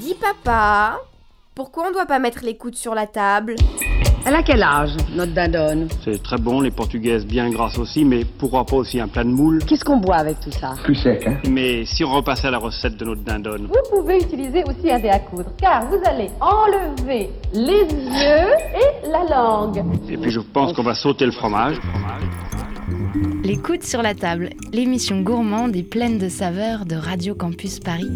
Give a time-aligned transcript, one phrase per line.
[0.00, 1.00] Dis papa,
[1.54, 3.56] pourquoi on doit pas mettre les coudes sur la table?
[4.26, 8.24] Elle a quel âge, notre dindonne C'est très bon, les portugaises bien grasses aussi, mais
[8.24, 10.74] pourquoi pas aussi un plat de moule Qu'est-ce qu'on boit avec tout ça?
[10.84, 11.38] Plus sec, hein?
[11.50, 15.00] Mais si on repassait à la recette de notre dindonne Vous pouvez utiliser aussi un
[15.00, 19.82] dé à coudre, car vous allez enlever les yeux et la langue.
[20.08, 21.80] Et puis je pense qu'on va sauter le fromage.
[23.42, 28.10] Les coudes sur la table, l'émission gourmande et pleine de saveurs de Radio Campus Paris.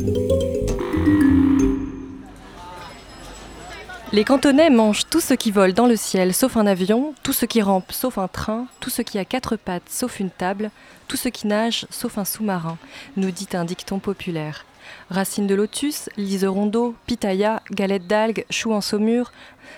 [4.15, 7.47] Les cantonais mangent tout ce qui vole dans le ciel sauf un avion, tout ce
[7.47, 10.71] qui rampe sauf un train, tout ce qui a quatre pattes sauf une table,
[11.09, 12.77] tout ce qui nage sauf un sous-marin,
[13.17, 14.67] nous dit un dicton populaire.
[15.09, 19.33] Racines de lotus, liseron d'eau, pitaya, galettes d'algues, choux en saumure,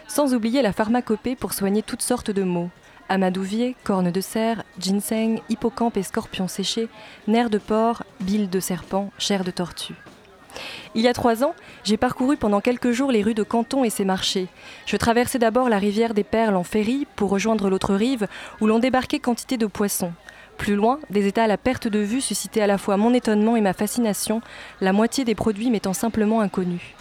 [0.08, 2.70] sans oublier la pharmacopée pour soigner toutes sortes de maux.
[3.08, 6.88] Amadouvier, cornes de cerf, ginseng, hippocampe et scorpion séché,
[7.28, 9.94] nerfs de porc, bile de serpent, chair de tortue.
[10.94, 13.90] Il y a trois ans, j'ai parcouru pendant quelques jours les rues de Canton et
[13.90, 14.48] ses marchés.
[14.86, 18.26] Je traversais d'abord la rivière des Perles en ferry pour rejoindre l'autre rive
[18.60, 20.12] où l'on débarquait quantité de poissons.
[20.56, 23.60] Plus loin, des étals à perte de vue suscitaient à la fois mon étonnement et
[23.60, 24.40] ma fascination,
[24.80, 26.94] la moitié des produits m'étant simplement inconnus.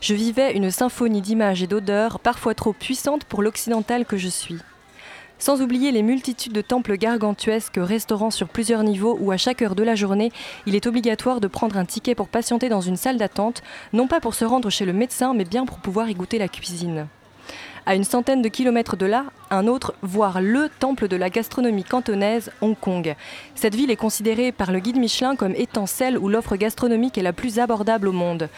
[0.00, 4.58] Je vivais une symphonie d'images et d'odeurs parfois trop puissante pour l'occidental que je suis.
[5.38, 9.74] Sans oublier les multitudes de temples gargantuesques, restaurants sur plusieurs niveaux où à chaque heure
[9.74, 10.32] de la journée,
[10.64, 13.62] il est obligatoire de prendre un ticket pour patienter dans une salle d'attente,
[13.92, 16.48] non pas pour se rendre chez le médecin, mais bien pour pouvoir y goûter la
[16.48, 17.06] cuisine.
[17.84, 21.84] À une centaine de kilomètres de là, un autre, voire le temple de la gastronomie
[21.84, 23.14] cantonaise, Hong Kong.
[23.54, 27.22] Cette ville est considérée par le guide Michelin comme étant celle où l'offre gastronomique est
[27.22, 28.48] la plus abordable au monde.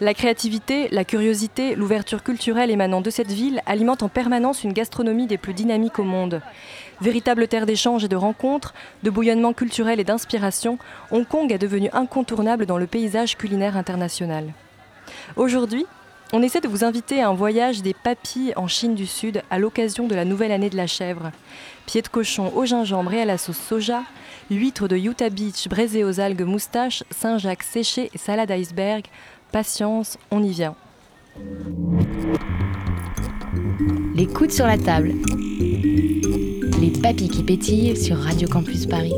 [0.00, 5.26] La créativité, la curiosité, l'ouverture culturelle émanant de cette ville alimentent en permanence une gastronomie
[5.26, 6.40] des plus dynamiques au monde.
[7.00, 10.78] Véritable terre d'échanges et de rencontres, de bouillonnement culturel et d'inspiration,
[11.10, 14.52] Hong Kong est devenu incontournable dans le paysage culinaire international.
[15.34, 15.84] Aujourd'hui,
[16.32, 19.58] on essaie de vous inviter à un voyage des papilles en Chine du Sud à
[19.58, 21.32] l'occasion de la nouvelle année de la chèvre.
[21.86, 24.02] Pieds de cochon au gingembre et à la sauce soja,
[24.50, 29.06] huîtres de Utah Beach braisées aux algues moustaches, Saint-Jacques séché et salade iceberg,
[29.52, 30.74] Patience, on y vient.
[34.14, 35.14] Les coudes sur la table.
[36.80, 39.14] Les papilles qui pétillent sur Radio Campus Paris.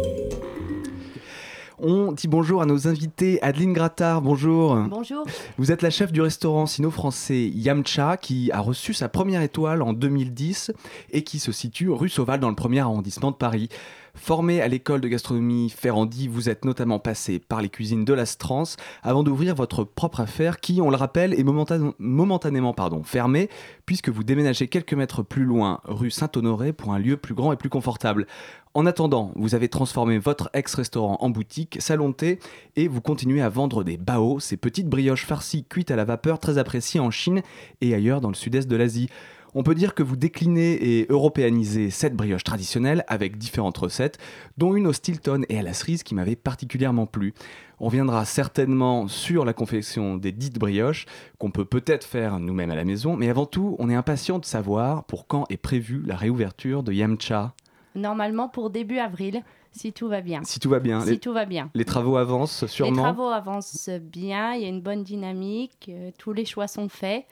[1.82, 3.42] On dit bonjour à nos invités.
[3.42, 4.76] Adeline Grattard, bonjour.
[4.88, 5.24] Bonjour.
[5.56, 9.94] Vous êtes la chef du restaurant sino-français Yamcha qui a reçu sa première étoile en
[9.94, 10.72] 2010
[11.12, 13.68] et qui se situe rue Sauval dans le premier arrondissement de Paris.
[14.15, 18.76] Formé à l'école de gastronomie Ferrandi, vous êtes notamment passé par les cuisines de l'Astrance
[19.03, 23.48] avant d'ouvrir votre propre affaire qui, on le rappelle, est momentan- momentanément fermée
[23.87, 27.56] puisque vous déménagez quelques mètres plus loin, rue Saint-Honoré, pour un lieu plus grand et
[27.56, 28.26] plus confortable.
[28.75, 32.38] En attendant, vous avez transformé votre ex-restaurant en boutique, salon thé,
[32.77, 36.38] et vous continuez à vendre des bao, ces petites brioches farcies cuites à la vapeur
[36.38, 37.42] très appréciées en Chine
[37.81, 39.09] et ailleurs dans le sud-est de l'Asie.
[39.54, 44.18] On peut dire que vous déclinez et européanisez cette brioche traditionnelle avec différentes recettes,
[44.58, 47.34] dont une au Stilton et à la cerise qui m'avait particulièrement plu.
[47.80, 51.06] On reviendra certainement sur la confection des dites brioches,
[51.38, 54.44] qu'on peut peut-être faire nous-mêmes à la maison, mais avant tout, on est impatient de
[54.44, 57.54] savoir pour quand est prévue la réouverture de Yamcha.
[57.96, 60.42] Normalement pour début avril, si tout va bien.
[60.44, 61.70] Si tout va bien, Si les, tout va bien.
[61.74, 63.02] les travaux avancent Les sûrement.
[63.02, 67.24] travaux avancent bien, il y a une bonne dynamique, euh, tous les choix sont faits.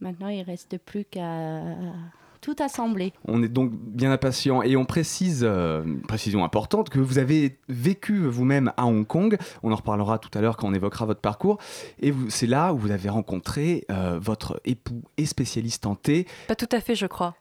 [0.00, 1.62] Maintenant, il reste plus qu'à
[2.42, 3.12] tout assembler.
[3.26, 7.58] On est donc bien impatient et on précise, euh, une précision importante, que vous avez
[7.68, 9.36] vécu vous-même à Hong Kong.
[9.64, 11.58] On en reparlera tout à l'heure quand on évoquera votre parcours.
[12.00, 16.26] Et c'est là où vous avez rencontré euh, votre époux et spécialiste en thé.
[16.46, 17.34] Pas tout à fait, je crois.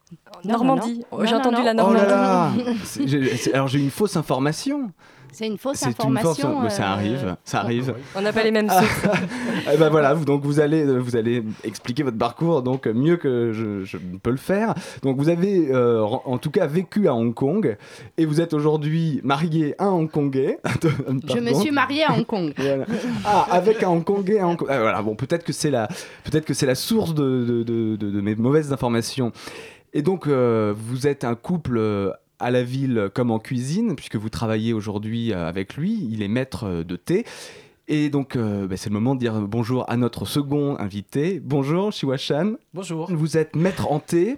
[0.43, 1.03] Non, Normandie.
[1.11, 1.25] non.
[1.25, 1.83] J'ai entendu non, la non.
[1.89, 2.09] Oh Normandie.
[2.09, 4.91] là là C'est- j'ai- c'est- Alors j'ai une fausse information.
[5.35, 6.69] C'est une fausse une information.
[6.69, 7.93] ça euh, arrive, ça arrive.
[8.15, 9.05] On n'a pas les mêmes sources.
[9.73, 12.93] Eh ben voilà, vous, donc vous allez, euh, vous allez expliquer votre parcours donc euh,
[12.93, 14.73] mieux que je, peux le faire.
[15.01, 17.75] Donc vous avez euh, en tout cas vécu à Hong Kong
[18.17, 20.59] et vous êtes aujourd'hui marié à un Hongkongais.
[21.27, 22.53] Je me suis mariée à Hong Kong.
[22.57, 22.85] Voilà.
[23.25, 24.41] Ah, avec un Hongkongais.
[24.41, 25.87] Hong- Ah, voilà, bon, peut-être que c'est la,
[26.23, 29.31] peut-être que c'est la source de, de, de- de- de mes mauvaises informations.
[29.93, 34.15] Et donc, euh, vous êtes un couple euh, à la ville comme en cuisine, puisque
[34.15, 36.07] vous travaillez aujourd'hui euh, avec lui.
[36.11, 37.25] Il est maître euh, de thé.
[37.87, 41.39] Et donc, euh, bah, c'est le moment de dire bonjour à notre second invité.
[41.39, 42.53] Bonjour, Shiwashan.
[42.73, 43.11] Bonjour.
[43.13, 44.37] Vous êtes maître en thé.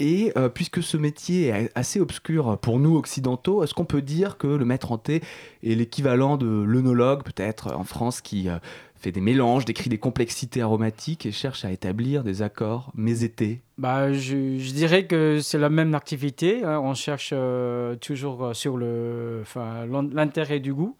[0.00, 4.38] Et euh, puisque ce métier est assez obscur pour nous occidentaux, est-ce qu'on peut dire
[4.38, 5.22] que le maître en thé
[5.64, 8.58] est l'équivalent de l'œnologue, peut-être en France, qui euh,
[9.00, 14.12] fait des mélanges, décrit des complexités aromatiques et cherche à établir des accords mésétés Bah,
[14.12, 14.34] je,
[14.72, 16.64] dirais que c'est la même activité.
[16.64, 16.80] hein.
[16.82, 20.96] On cherche euh, toujours euh, sur l'intérêt du goût.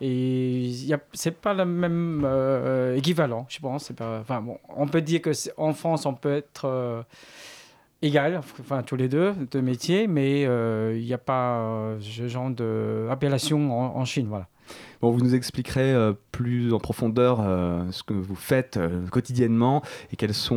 [0.00, 3.92] Et a- c'est pas le même euh, équivalent, je pense.
[3.92, 7.04] Pas, bon, on peut dire que c'est- en France, on peut être
[8.02, 8.40] égal,
[8.86, 14.04] tous les deux, deux métiers, mais il n'y a pas ce genre d'appellation en, en
[14.04, 14.26] Chine.
[14.28, 14.48] Voilà.
[15.12, 19.82] Vous nous expliquerez euh, plus en profondeur euh, ce que vous faites euh, quotidiennement
[20.12, 20.54] et quelles sont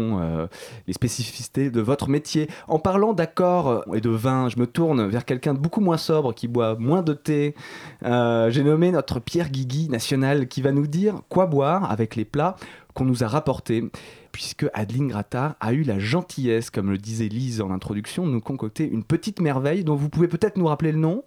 [0.87, 2.49] les spécificités de votre métier.
[2.67, 6.33] En parlant d'accords et de vin, je me tourne vers quelqu'un de beaucoup moins sobre
[6.33, 7.55] qui boit moins de thé.
[8.03, 12.55] J'ai nommé notre Pierre Guigui national qui va nous dire quoi boire avec les plats
[12.93, 13.83] qu'on nous a rapportés.
[14.31, 18.41] Puisque Adeline Grattard a eu la gentillesse, comme le disait Lise en introduction, de nous
[18.41, 21.23] concocter une petite merveille dont vous pouvez peut-être nous rappeler le nom.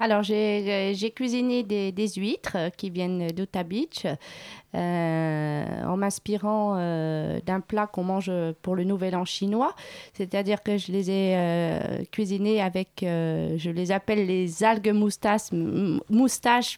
[0.00, 4.06] Alors, j'ai j'ai cuisiné des, des huîtres euh, qui viennent d'Utah Beach
[4.74, 8.30] euh, en m'inspirant euh, d'un plat qu'on mange
[8.62, 9.74] pour le Nouvel An chinois.
[10.12, 15.50] C'est-à-dire que je les ai euh, cuisinés avec, euh, je les appelle les algues moustaches,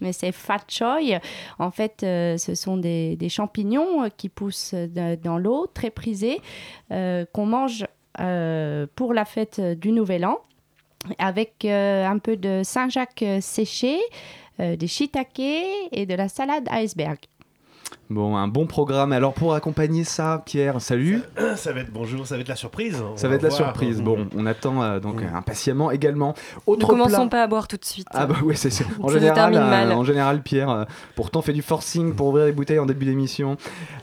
[0.01, 1.19] mais c'est fat choy.
[1.59, 6.41] En fait, euh, ce sont des, des champignons euh, qui poussent dans l'eau, très prisés,
[6.93, 7.87] euh, qu'on mange
[8.21, 10.39] euh, pour la fête du Nouvel An
[11.19, 13.99] avec euh, un peu de Saint-Jacques euh, séché,
[14.61, 15.39] euh, des shiitake
[15.93, 17.19] et de la salade iceberg.
[18.09, 19.13] Bon, un bon programme.
[19.13, 21.23] Alors pour accompagner ça, Pierre, salut.
[21.57, 23.01] Ça va être bonjour, ça va être la surprise.
[23.01, 23.61] on Ça va va être la voir.
[23.63, 24.01] surprise.
[24.01, 25.35] Bon, on attend euh, donc Mm.
[25.35, 26.35] impatiemment également.
[26.69, 27.39] Ne Autre commençons plat.
[27.39, 28.07] pas à boire tout de suite.
[28.13, 29.93] Ah bah ouais, c'est c'est- en Ça se général, termine euh, mal.
[29.93, 30.85] en général, Pierre, euh,
[31.17, 33.57] pourtant fait du forcing pour ouvrir les bouteilles en début d'émission.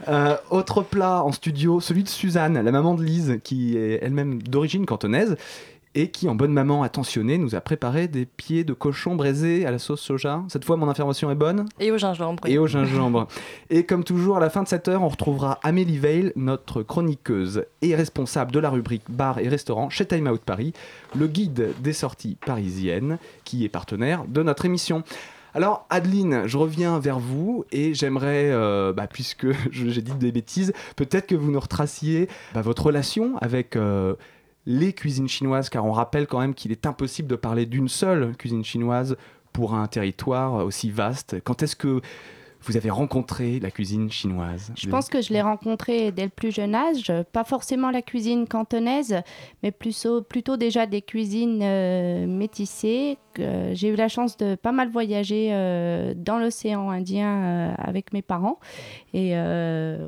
[0.09, 4.41] Euh, autre plat en studio, celui de Suzanne, la maman de Lise, qui est elle-même
[4.43, 5.35] d'origine cantonaise
[5.95, 9.71] et qui, en bonne maman attentionnée, nous a préparé des pieds de cochon braisés à
[9.71, 10.43] la sauce soja.
[10.47, 12.43] Cette fois, mon information est bonne Et au gingembre.
[12.47, 13.27] et au gingembre.
[13.69, 17.65] et comme toujours, à la fin de cette heure, on retrouvera Amélie Veil, notre chroniqueuse
[17.81, 20.73] et responsable de la rubrique bar et restaurant chez Time Out Paris,
[21.15, 25.03] le guide des sorties parisiennes, qui est partenaire de notre émission.
[25.55, 30.73] Alors, Adeline, je reviens vers vous et j'aimerais, euh, bah, puisque j'ai dit des bêtises,
[30.95, 34.15] peut-être que vous nous retraciez bah, votre relation avec euh,
[34.65, 38.35] les cuisines chinoises, car on rappelle quand même qu'il est impossible de parler d'une seule
[38.37, 39.17] cuisine chinoise
[39.51, 41.35] pour un territoire aussi vaste.
[41.43, 42.01] Quand est-ce que
[42.65, 46.51] vous avez rencontré la cuisine chinoise Je pense que je l'ai rencontré dès le plus
[46.51, 49.21] jeune âge, pas forcément la cuisine cantonaise,
[49.61, 50.23] mais plutôt,
[50.57, 53.17] déjà des cuisines euh, métissées.
[53.37, 58.21] J'ai eu la chance de pas mal voyager euh, dans l'océan Indien euh, avec mes
[58.21, 58.59] parents.
[59.13, 59.33] Et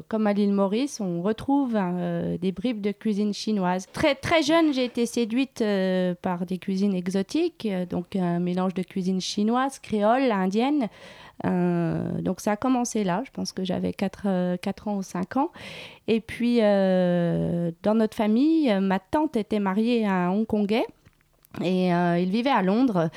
[0.08, 3.88] comme à l'île Maurice, on retrouve euh, des bribes de cuisine chinoise.
[3.94, 5.64] Très, très jeune, j'ai été séduite
[6.22, 10.88] par des cuisines exotiques, donc un mélange de cuisine chinoise, créole, indienne.
[11.44, 14.28] Euh, donc ça a commencé là, je pense que j'avais 4,
[14.88, 15.50] ans ou 5 ans.
[16.08, 20.86] Et puis euh, dans notre famille, euh, ma tante était mariée à un Hongkongais
[21.62, 23.10] et euh, il vivait à Londres.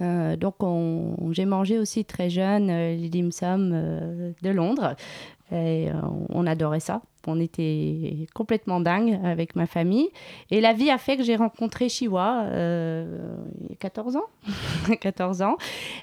[0.00, 4.96] Euh, donc on- j'ai mangé aussi très jeune euh, les dim euh, de Londres
[5.52, 5.92] et euh,
[6.30, 7.02] on adorait ça.
[7.26, 10.08] On était complètement dingue avec ma famille.
[10.50, 14.24] Et la vie a fait que j'ai rencontré Chiwa euh, il y a 14 ans.
[15.00, 15.56] 14 ans.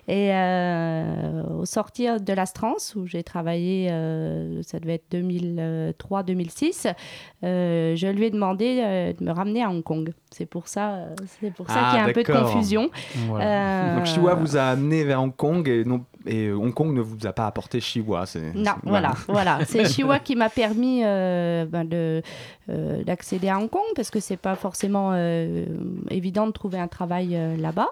[0.08, 6.94] Et euh, au sortir de l'Astrance, où j'ai travaillé, euh, ça devait être 2003-2006,
[7.44, 10.14] euh, je lui ai demandé euh, de me ramener à Hong Kong.
[10.32, 11.00] C'est pour ça,
[11.42, 12.90] c'est pour ça Ah, qu'il y a un peu de confusion.
[13.40, 17.02] Euh, Donc Chihuahua vous a amené vers Hong Kong et, non, et Hong Kong ne
[17.02, 18.26] vous a pas apporté Chihuahua.
[18.26, 19.60] c'est- Non, voilà, voilà.
[19.66, 21.04] C'est Chihuahua qui m'a permis
[21.66, 22.22] ben, de,
[22.70, 25.66] euh, d'accéder à Hong Kong parce que c'est pas forcément euh,
[26.10, 27.90] évident de trouver un travail euh, là-bas,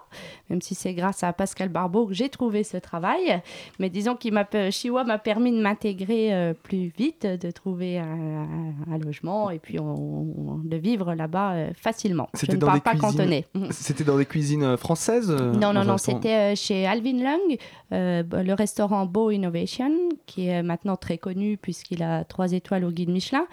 [0.49, 3.41] même si c'est grâce à Pascal Barbeau que j'ai trouvé ce travail.
[3.79, 8.03] Mais disons qu'il m'a, Chihuahua m'a permis de m'intégrer euh, plus vite, de trouver un,
[8.05, 12.27] un- un logement et puis on- on- de vivre là-bas euh, facilement.
[12.41, 13.45] Je ne parle pas cuisines- cantonais.
[13.71, 17.57] C'était dans des cuisines euh, françaises euh, Non, non, non, c'était euh, chez Alvin Lung,
[17.91, 19.91] euh, le restaurant Beau Innovation,
[20.25, 23.45] qui est maintenant très connu puisqu'il a trois étoiles au guide Michelin.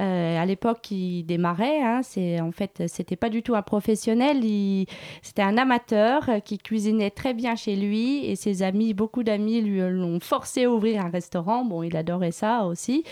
[0.00, 1.82] Euh, à l'époque, il démarrait.
[1.82, 4.44] Hein, c'est en fait, c'était pas du tout un professionnel.
[5.22, 9.80] C'était un amateur qui cuisinait très bien chez lui et ses amis, beaucoup d'amis, lui
[9.80, 11.64] l'ont forcé à ouvrir un restaurant.
[11.64, 13.02] Bon, il adorait ça aussi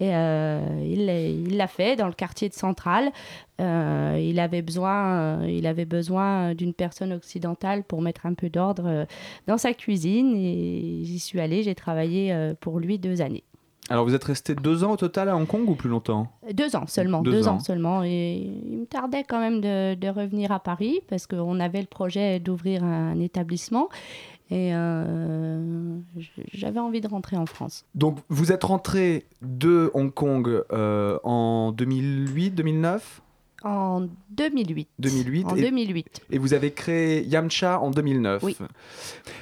[0.00, 3.12] et euh, il l'a- fait dans le quartier de Centrale.
[3.60, 9.06] Euh, il avait besoin, il avait besoin d'une personne occidentale pour mettre un peu d'ordre
[9.46, 11.62] dans sa cuisine et j'y suis allée.
[11.62, 13.44] J'ai travaillé pour lui deux années.
[13.88, 16.28] Alors vous êtes resté deux ans au total à Hong Kong ou plus longtemps?
[16.52, 17.54] Deux ans seulement, Deux deux, ans.
[17.54, 17.58] ans.
[17.60, 18.02] seulement.
[18.04, 18.34] Et
[18.70, 22.38] il me tardait quand même de, de revenir à Paris parce qu'on avait le projet
[22.40, 23.88] d'ouvrir un établissement
[24.50, 25.96] et euh,
[26.52, 27.84] j'avais envie de rentrer en France.
[27.94, 33.22] Donc vous êtes rentré de Hong Kong euh, en 2008, 2009
[33.64, 34.88] En 2008.
[34.98, 35.46] 2008.
[35.46, 36.22] En et, 2008.
[36.30, 38.42] et vous avez créé Yamcha en 2009.
[38.42, 38.56] Oui.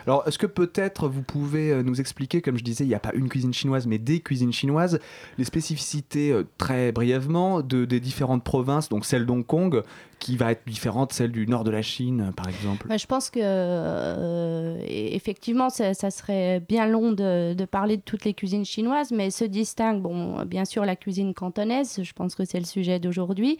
[0.07, 3.01] Alors, est-ce que peut-être vous pouvez euh, nous expliquer, comme je disais, il n'y a
[3.01, 5.01] pas une cuisine chinoise, mais des cuisines chinoises,
[5.39, 9.83] les spécificités euh, très brièvement de, des différentes provinces, donc celle d'Hong Kong,
[10.21, 13.07] qui va être différente de celle du nord de la Chine, par exemple Bah, je
[13.07, 18.65] pense que euh, e- effectivement, ça, serait bien long de, parler de toutes les cuisines
[18.65, 22.01] chinoises, mais se distingue, bon, bien sûr, la cuisine cantonaise.
[22.03, 23.59] Je pense que c'est le sujet d'aujourd'hui.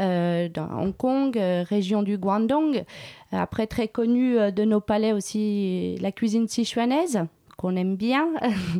[0.00, 2.84] Euh, dans Hong Kong, euh, région du Guangdong.
[3.30, 7.20] Après, très connue de nos palais aussi, la cuisine sichuanaise
[7.58, 8.28] qu'on aime bien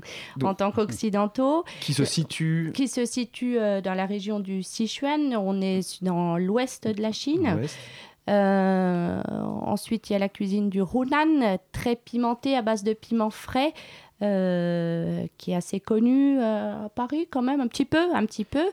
[0.43, 5.37] en tant qu'occidentaux Qui se situe qui se situe euh, dans la région du Sichuan.
[5.37, 7.61] On est dans l'ouest de la Chine.
[8.29, 9.23] Euh,
[9.63, 13.31] ensuite, il y a la cuisine du Hunan, euh, très pimentée à base de piment
[13.31, 13.73] frais.
[14.23, 18.45] Euh, qui est assez connue euh, à Paris quand même un petit peu un petit
[18.45, 18.65] peu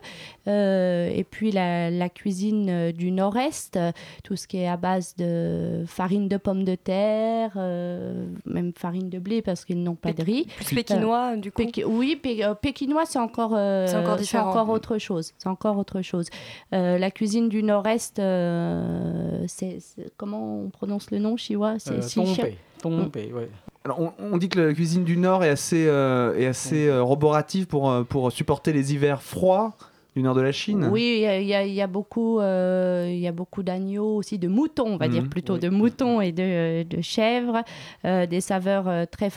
[0.48, 3.76] Euh, et puis la, la cuisine euh, du nord-est
[4.22, 9.08] tout ce qui est à base de farine de pommes de terre euh, même farine
[9.10, 11.62] de blé parce qu'ils n'ont pas de riz Plus pékinois, du coup.
[11.86, 14.50] Oui, pé- euh, pékinois, c'est encore, euh, C'est encore différent.
[14.50, 15.32] encore autre chose.
[15.38, 16.28] C'est encore autre chose.
[16.72, 19.78] Euh, la cuisine du Nord-Est, euh, c'est
[20.16, 22.24] comment on prononce le nom, Chiwa C'est Euh.
[22.24, 22.56] Tompé.
[22.80, 23.48] Tompé, ouais.
[23.86, 27.04] Alors, on, on dit que la cuisine du Nord est assez, euh, est assez euh,
[27.04, 29.74] roborative pour, euh, pour supporter les hivers froids
[30.16, 30.88] du nord de la Chine.
[30.90, 34.48] Oui, il y a- y, y beaucoup, euh, il y a beaucoup d'agneaux aussi, de
[34.48, 35.28] moutons, on va dire Mhm.
[35.28, 35.60] plutôt, Oui.
[35.60, 37.62] de moutons et de, de chèvres,
[38.04, 39.28] euh, des saveurs euh, très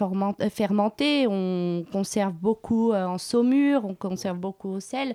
[0.50, 1.28] fermentées.
[1.30, 5.14] On conserve beaucoup en saumure, on conserve beaucoup au sel.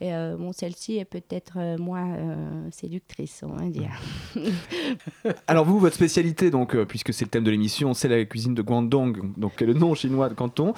[0.00, 2.34] Et euh, bon, celle-ci est peut-être euh, moins euh,
[2.70, 3.90] séductrice, on va dire.
[5.46, 8.62] Alors vous, votre spécialité, donc, puisque c'est le thème de l'émission, c'est la cuisine de
[8.62, 10.74] Guangdong, donc le nom chinois de Canton.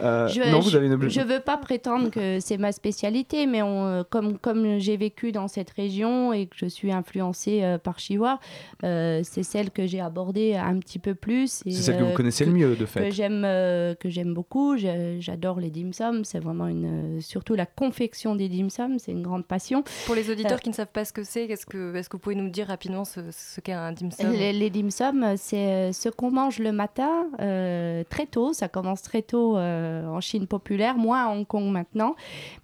[0.00, 3.46] Euh, Je, non, vous je- avez une je veux pas prétendre que c'est ma spécialité,
[3.46, 7.98] mais on, comme, comme j'ai vécu dans cette région et que je suis influencée par
[7.98, 8.38] Chihuahua,
[8.82, 11.62] c'est celle que j'ai abordée un petit peu plus.
[11.64, 13.10] C'est celle que vous connaissez le mieux, de que fait.
[13.10, 18.34] j'aime que j'aime beaucoup Je- j'adore les dim sum c'est vraiment une surtout la confection
[18.34, 19.84] des dim sum c'est une grande passion.
[20.06, 22.16] Pour les auditeurs Euh, qui ne savent pas ce que c'est, qu'est-ce que, est-ce que
[22.16, 24.30] vous pouvez nous dire rapidement ce, ce qu'est un dim sum?
[24.30, 28.52] Les, les dim sum c'est euh, ce qu'on mange le matin euh, très tôt.
[28.52, 32.14] Ça commence très tôt euh, en Chine populaire moins à Hong Kong maintenant.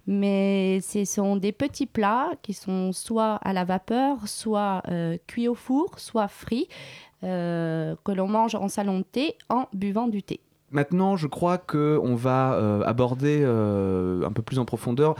[0.07, 5.47] Mais ce sont des petits plats qui sont soit à la vapeur soit euh, cuits
[5.47, 6.67] au four soit frits
[7.23, 10.39] euh, que l'on mange en salon de thé en buvant du thé.
[10.71, 15.15] Maintenant, je crois qu'on va euh, aborder euh, un peu plus en profondeur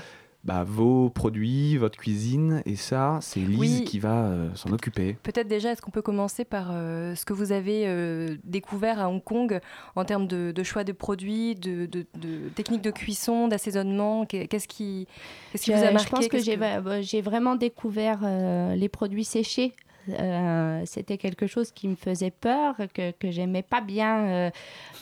[0.46, 3.84] bah, vos produits, votre cuisine, et ça, c'est Lise Oui.
[3.84, 5.18] qui va euh, s'en occuper.
[5.24, 9.10] Peut-être déjà, est-ce qu'on peut commencer par euh, ce que vous avez euh, découvert à
[9.10, 9.60] Hong Kong
[9.96, 14.26] en termes de, de choix de produits, de, de, de techniques de cuisson, d'assaisonnement?
[14.26, 15.08] Qu'est- Qu'est-ce qui,
[15.52, 19.26] qu'est-ce qui vous a marqué Je pense que Qu'est-ce j'ai vraiment découvert euh, les produits
[19.26, 19.74] séchés.
[20.18, 24.26] Euh, C'était quelque chose qui me faisait peur, que, que j'aimais pas bien.
[24.28, 24.50] euh,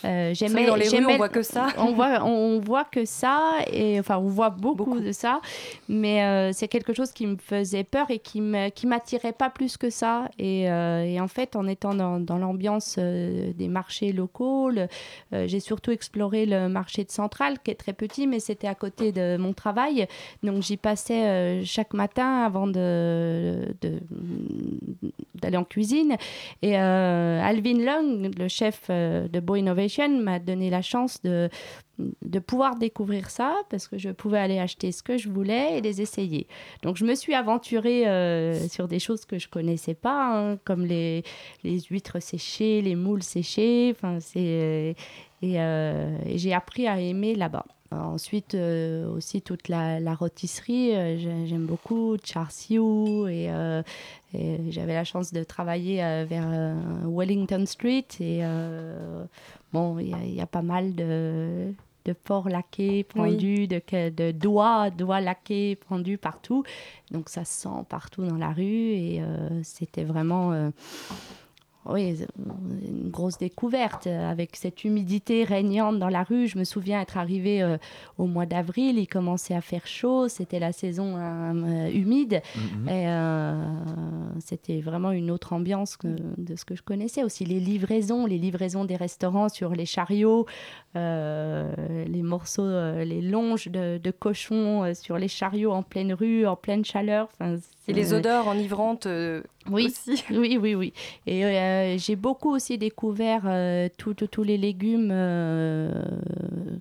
[0.04, 1.68] euh, j'aimais dans les rues, on voit que ça.
[1.78, 5.00] on voit, on voit que ça, et enfin, on voit beaucoup, Beaucoup.
[5.00, 5.40] de ça,
[5.88, 9.50] mais euh, c'est quelque chose qui me faisait peur et qui me, qui m'attirait pas
[9.50, 10.28] plus que ça.
[10.38, 14.88] Et, et en fait, en étant dans, dans l'ambiance des marchés locaux, le-
[15.46, 19.12] j'ai surtout exploré le marché de Centrale, qui est très petit, mais c'était à côté
[19.12, 20.06] de mon travail.
[20.42, 24.00] Donc j'y passais chaque matin avant de, de-
[25.34, 26.16] d'aller en cuisine.
[26.62, 31.48] Et euh, Alvin Long, le chef euh, de Bo Innovation, m'a donné la chance de,
[31.98, 35.80] de pouvoir découvrir ça parce que je pouvais aller acheter ce que je voulais et
[35.80, 36.46] les essayer.
[36.82, 40.84] Donc je me suis aventurée euh, sur des choses que je connaissais pas, hein, comme
[40.84, 41.22] les,
[41.64, 43.94] les huîtres séchées, les moules séchées.
[45.40, 45.54] Et
[46.36, 47.64] j'ai appris à aimer là-bas.
[47.90, 52.82] Ensuite, euh, aussi toute la, la rôtisserie, euh, j'ai- j'aime beaucoup char siu
[53.30, 53.82] et, euh,
[54.34, 56.74] et j'avais la chance de travailler euh, vers euh,
[57.06, 59.24] Wellington Street et euh,
[59.72, 61.72] bon, il y, a- il y a pas mal de,
[62.04, 66.64] de porcs laqués pendus, de, que- de doigts, doigts laqués pendus partout.
[67.10, 70.52] Donc ça se sent partout dans la rue et euh, c'était vraiment...
[71.88, 72.16] euh, oui,
[72.86, 76.46] une grosse découverte euh, avec cette humidité régnante dans la rue.
[76.46, 77.78] Je me souviens être arrivée euh,
[78.18, 82.88] au mois d'avril, il commençait à faire chaud, c'était la saison euh, euh, humide Mhm.
[82.88, 83.54] et euh,
[84.40, 87.22] c'était vraiment une autre ambiance que- de ce que je connaissais.
[87.24, 90.46] Aussi les livraisons, les livraisons des restaurants sur les chariots,
[90.96, 91.72] euh,
[92.06, 96.46] les morceaux, euh, les longes de, de cochons euh, sur les chariots en pleine rue,
[96.46, 97.28] en pleine chaleur.
[97.32, 97.56] Enfin,
[97.88, 100.22] Et les c'est- odeurs enivrantes euh, oui, aussi.
[100.30, 100.92] oui, oui, oui.
[101.26, 105.90] Et euh, j'ai beaucoup aussi découvert euh, tout- tout- tous les légumes euh,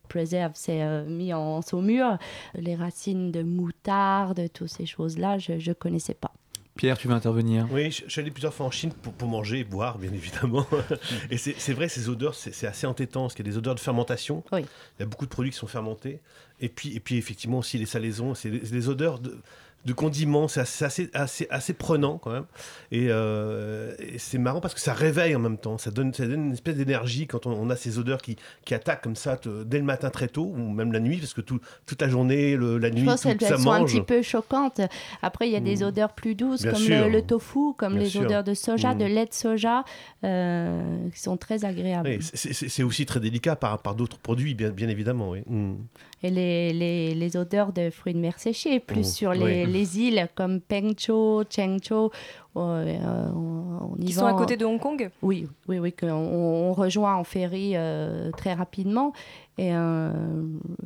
[0.09, 2.17] preserve, c'est euh, mis en saumure,
[2.55, 6.31] les racines de moutarde, toutes ces choses-là, je ne connaissais pas.
[6.75, 7.67] Pierre, tu veux intervenir?
[7.71, 10.13] Oui, je, je suis allé plusieurs fois en Chine pour, pour manger et boire, bien
[10.13, 10.63] évidemment.
[11.31, 13.57] et c'est c'est vrai, ces odeurs, c'est c'est assez entêtant, parce qu'il y a des
[13.57, 14.43] odeurs de fermentation.
[14.51, 14.59] Oui.
[14.61, 16.19] Il y a beaucoup de produits qui sont fermentés.
[16.59, 19.39] Et puis, et puis effectivement, aussi les salaisons, c'est des, c'est des odeurs de,
[19.85, 22.45] de condiments, c'est assez, assez, assez, assez prenant quand même.
[22.91, 25.77] Et, euh, et c'est marrant parce que ça réveille en même temps.
[25.77, 28.73] Ça donne, ça donne une espèce d'énergie quand on, on a ces odeurs qui, qui
[28.73, 31.39] attaquent comme ça te- dès le matin très tôt, ou même la nuit, parce que
[31.39, 33.93] tout- toute la journée, le- la Je nuit, pense tout, ça sont un mange.
[33.93, 34.81] petit peu choquantes.
[35.21, 35.87] Après, il y a des Mm.
[35.87, 38.21] odeurs plus douces, Bien comme le, le tofu, comme Bien les sûr.
[38.23, 39.85] odeurs de soja, de lait de soja,
[40.25, 42.09] euh, qui sont très agréables.
[42.09, 45.29] Oui, c'est- aussi très délicat par, par d'autres produits, bien, bien évidemment.
[45.29, 45.43] Oui.
[45.47, 45.75] Mm.
[46.23, 49.03] Et les, les, les odeurs de fruits de mer séchés, plus Mm.
[49.03, 49.71] sur les, Oui.
[49.71, 52.11] les îles comme Pengcho, Chengcho.
[52.55, 55.11] euh, euh, on, on y Qui va sont à côté de Hong Kong?
[55.21, 59.13] Oui, oui, oui, qu'on on rejoint en ferry euh, très rapidement.
[59.59, 60.11] Et euh,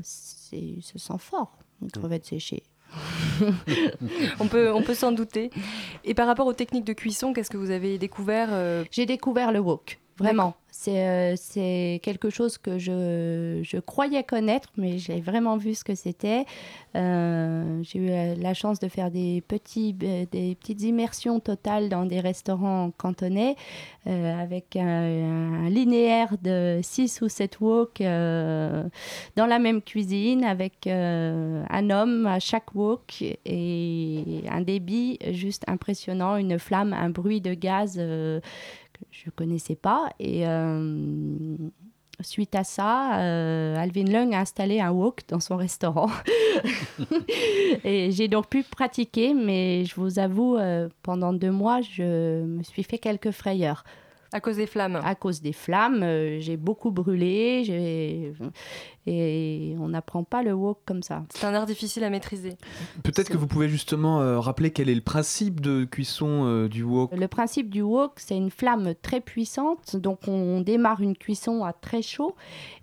[0.04, 2.64] c'est- ce sent fort, une crevette séchée.
[4.42, 5.50] on peut, on peut s'en douter.
[6.04, 9.54] Et par rapport aux techniques de cuisson, qu'est-ce que vous avez découvert euh, J'ai découvert
[9.54, 10.56] le wok, vraiment.
[10.74, 15.96] C'est euh, quelque chose que je, je croyais connaître, mais j'ai vraiment vu ce que
[15.96, 16.46] c'était.
[16.96, 21.90] Euh, j'ai eu la, la chance de faire des, petits, euh, des petites immersions totales
[21.90, 23.56] dans des restaurants cantonais
[24.08, 28.84] euh, avec un, un linéaire de 6 ou 7 wok euh,
[29.36, 35.64] dans la même cuisine avec euh, un homme à chaque wok et un débit juste
[35.68, 38.02] impressionnant, une flamme, un bruit de gaz.
[39.10, 40.10] Je connaissais pas.
[40.20, 41.56] Et euh,
[42.22, 46.10] suite à ça, euh, Alvin Lung a installé un wok dans son restaurant.
[47.84, 52.64] et j'ai donc pu pratiquer, mais je vous avoue, euh, pendant deux mois, je me
[52.64, 53.84] suis fait quelques frayeurs.
[54.34, 58.32] À cause des flammes À cause des flammes, euh, j'ai beaucoup brûlé, j'ai-
[59.08, 61.24] et on n'apprend pas le wok comme ça.
[61.34, 62.54] C'est un art difficile à maîtriser.
[63.04, 66.84] Peut-être que vous pouvez justement euh, rappeler quel est le principe de cuisson euh, du
[66.84, 67.12] wok.
[67.16, 71.74] Le principe du wok, c'est une flamme très puissante, donc on démarre une cuisson à
[71.74, 72.36] très chaud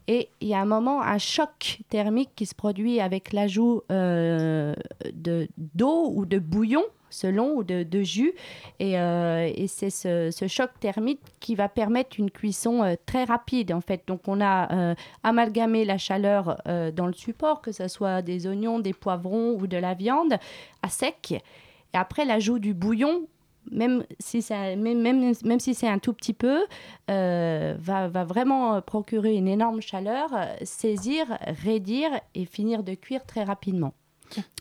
[0.08, 4.74] et il y a un moment, un choc thermique qui se produit avec l'ajout euh,
[5.12, 8.32] de- d'eau ou de bouillon selon ou de, jus.
[8.78, 13.80] Et, euh, c'est ce, choc thermique qui va permettre une cuisson euh, très rapide en
[13.80, 14.02] fait.
[14.06, 16.60] Donc on a euh, amalgamé la chaleur
[16.94, 20.34] dans le support que ce soit des oignons des poivrons ou de la viande
[20.82, 21.32] à sec.
[21.32, 23.26] Et après l'ajout du bouillon
[23.70, 26.64] même si, même, même, si c'est un tout petit peu,
[27.06, 30.30] va, va vraiment procurer une énorme chaleur,
[30.62, 31.26] saisir,
[31.64, 33.92] raidir et finir de cuire très rapidement.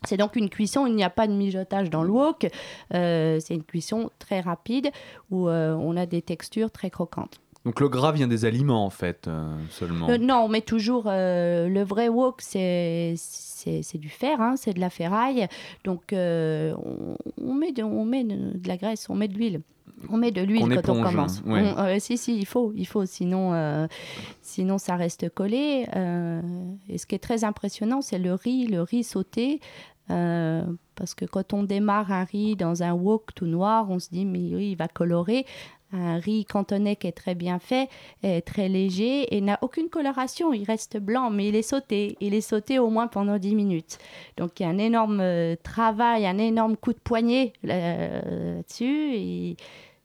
[0.04, 2.48] C'est donc une cuisson, il n'y a pas de mijotage dans le wok,
[2.94, 4.90] euh, c'est une cuisson très rapide
[5.32, 7.40] où euh, on a des textures très croquantes.
[7.66, 10.08] Donc le gras vient des aliments en fait euh, seulement.
[10.20, 14.90] Non, on met toujours le vrai wok, c'est c'est du fer, hein, c'est de la
[14.90, 15.48] ferraille.
[15.84, 19.62] Donc on, on met de, on met de, de la graisse, on met de l'huile.
[20.10, 21.42] On met de l'huile quand on commence.
[21.46, 21.74] ouais.
[21.76, 23.88] On- euh, si si, il faut, il faut, sinon euh,
[24.42, 25.86] sinon ça reste collé.
[25.96, 26.42] euh,
[26.90, 29.60] et ce qui est très impressionnant, c'est le riz, le riz sauté.
[30.08, 34.26] parce que quand on démarre un riz dans un wok tout noir, on se dit
[34.26, 35.46] mais oui, il va colorer.
[35.94, 37.88] Un riz cantonais qui est très bien fait,
[38.22, 40.52] est très léger et n'a aucune coloration.
[40.52, 42.18] Il reste blanc, mais il est sauté.
[42.20, 43.98] Il est sauté au moins pendant 10 minutes.
[44.36, 45.24] Donc il y a un énorme
[45.64, 49.14] travail, un énorme coup de poignet là- là-dessus.
[49.16, 49.56] et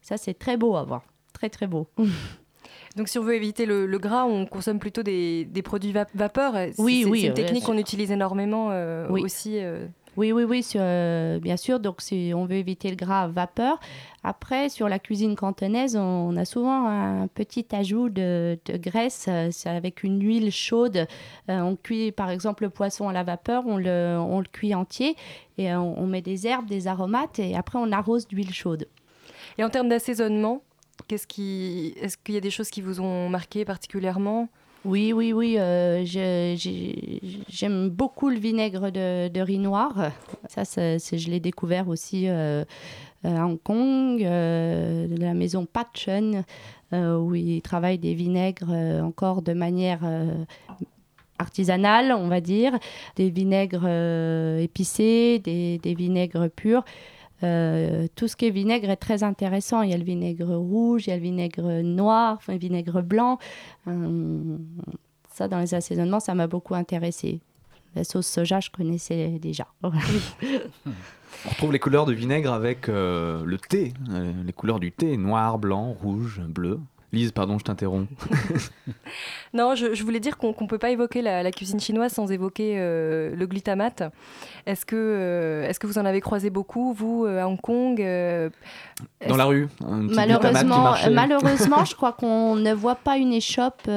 [0.03, 1.01] ça, c'est très beau à voir.
[1.33, 1.87] Très, très beau.
[2.95, 6.05] Donc si on veut éviter le, le gras, on consomme plutôt des, des produits va-
[6.13, 6.53] vapeur.
[6.77, 9.21] Oui, oui, C'est une euh, technique qu'on utilise énormément euh, Oui.
[9.23, 9.57] aussi.
[9.59, 9.87] euh.
[10.15, 11.79] Oui, oui, oui, sur, euh, bien sûr.
[11.79, 13.79] Donc, si on veut éviter le gras à vapeur.
[14.23, 19.25] Après, sur la cuisine cantonaise, on a souvent un petit ajout de, de graisse.
[19.27, 21.07] euh, avec une huile chaude.
[21.49, 24.75] Euh, on cuit, par exemple, le poisson à la vapeur, on le, on le cuit
[24.75, 25.15] entier
[25.57, 28.85] et on, on met des herbes, des aromates et après, on arrose d'huile chaude.
[29.57, 30.61] Et en termes d'assaisonnement,
[31.07, 34.49] qu'est-ce qui, est-ce qu'il y a des choses qui vous ont marqué particulièrement?
[34.85, 35.55] Oui, oui, oui.
[35.59, 36.03] euh,
[37.47, 40.11] J'aime beaucoup le vinaigre de, riz noir.
[40.49, 42.65] Ça, c'est- je l'ai découvert aussi euh,
[43.23, 46.43] à Hong Kong, euh, de la maison Pat Chen,
[46.91, 48.71] euh, où ils travaillent des vinaigres
[49.03, 50.01] encore de manière
[51.39, 52.77] artisanale, on va dire.
[53.15, 53.87] Des vinaigres
[54.59, 56.83] épicés, des vinaigres purs.
[57.43, 59.81] Euh, tout ce qui est vinaigre est très intéressant.
[59.81, 63.01] Il y a le vinaigre rouge, il y a le vinaigre noir, enfin, le vinaigre
[63.01, 63.37] blanc.
[63.87, 64.59] Hum,
[65.33, 67.41] ça, dans les assaisonnements, ça m'a beaucoup intéressé.
[67.95, 69.67] La sauce soja, je connaissais déjà.
[69.83, 75.17] On retrouve les couleurs de vinaigre avec euh, le thé, euh, les couleurs du thé,
[75.17, 76.79] noir, blanc, rouge, bleu.
[77.13, 78.09] Lise, pardon, je t'interromps.
[79.53, 82.31] non, je, je, voulais dire qu'on ne peut pas évoquer la, la, cuisine chinoise sans
[82.31, 84.01] évoquer euh, le glutamate.
[84.65, 87.97] Est-ce que, euh, est que vous en avez croisé beaucoup, vous, euh, à Hong Kong
[89.27, 93.87] Dans la rue Malheureusement, malheureusement je crois qu'on ne voit pas une échoppe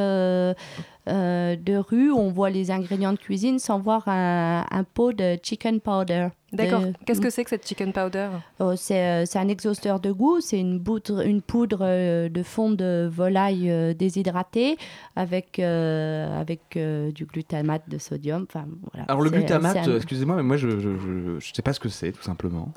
[1.09, 5.81] euh, de rue, on voit les ingrédients de cuisine sans voir un, pot de chicken
[5.81, 6.29] powder.
[6.53, 6.83] D'accord.
[7.05, 8.29] Qu'est-ce que c'est que cette chicken powder?
[8.59, 10.40] Oh, euh, C'est un exhausteur de goût.
[10.40, 14.79] C'est une, poudre, une poudre euh, de fond de volaille déshydratée
[15.14, 18.47] avec, avec du glutamate de sodium.
[18.49, 19.07] Enfin, voilà.
[19.09, 22.73] Alors le glutamate, excusez-moi, mais moi je ne sais pas ce que c'est tout simplement.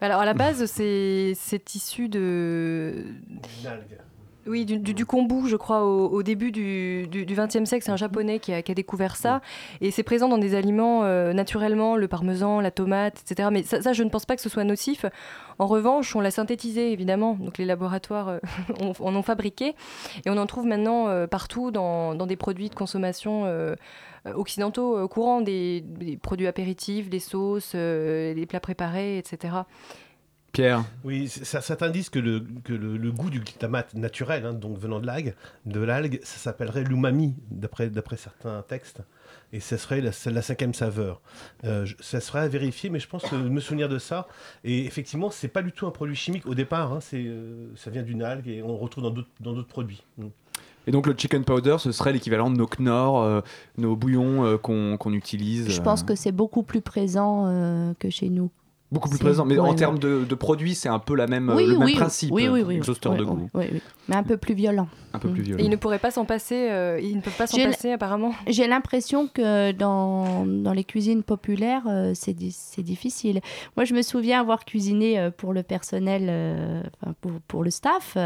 [0.00, 3.04] Alors à la base, c'est issu de...
[4.46, 7.84] Oui, du, du, kombu, je crois, au, début du XXe siècle.
[7.84, 9.40] C'est un japonais qui a, découvert ça.
[9.80, 13.48] Et c'est présent dans des aliments euh, naturellement, le parmesan, la tomate, etc.
[13.50, 15.06] Mais ça, je ne pense pas que ce soit nocif.
[15.58, 17.34] En revanche, on l'a synthétisé, évidemment.
[17.34, 18.38] Donc les laboratoires euh,
[19.00, 19.74] en ont fabriqué.
[20.26, 23.44] Et on en trouve maintenant euh, partout dans, des produits de consommation
[24.34, 29.64] occidentaux courants, des, des, produits apéritifs, des sauces, des plats préparés, etc.
[30.54, 34.78] Pierre Oui, ça, ça t'indique que, le, que le, goût du glutamate naturel, hein, donc
[34.78, 35.34] venant de l'algue,
[35.66, 39.02] de l'algue, ça s'appellerait l'umami, d'après, certains textes.
[39.52, 41.20] Et ce serait la, la cinquième saveur.
[41.64, 44.28] Euh, ça serait à vérifier, mais je pense que me souvenir de ça.
[44.62, 46.92] Et effectivement, c'est pas du tout un produit chimique au départ.
[46.92, 50.04] Hein, c'est, euh, ça vient d'une algue et on le retrouve dans d'autres, produits.
[50.86, 53.40] Et donc le chicken powder, ce serait l'équivalent de nos knorr, euh,
[53.76, 55.68] nos bouillons qu'on, qu'on utilise.
[55.68, 58.50] Je pense que c'est beaucoup plus présent que chez nous.
[58.94, 61.78] Beaucoup plus présent, mais en termes de, de, produits, c'est un peu la même, le
[61.78, 62.30] même principe.
[62.32, 62.76] Oui, oui, oui.
[62.76, 63.48] Exhausteur de goût.
[64.08, 64.86] Mais un peu plus violent.
[65.12, 65.44] Un peu plus mm.
[65.44, 65.60] violent.
[65.60, 68.32] Et ils ne pourraient pas s'en passer, euh, ils ne peuvent pas s'en passer apparemment.
[68.46, 73.40] J'ai l'impression que dans, dans les cuisines populaires, euh, c'est difficile.
[73.76, 76.84] Moi, je me souviens avoir cuisiné euh, pour le personnel,
[77.20, 78.16] pour, pour, le staff,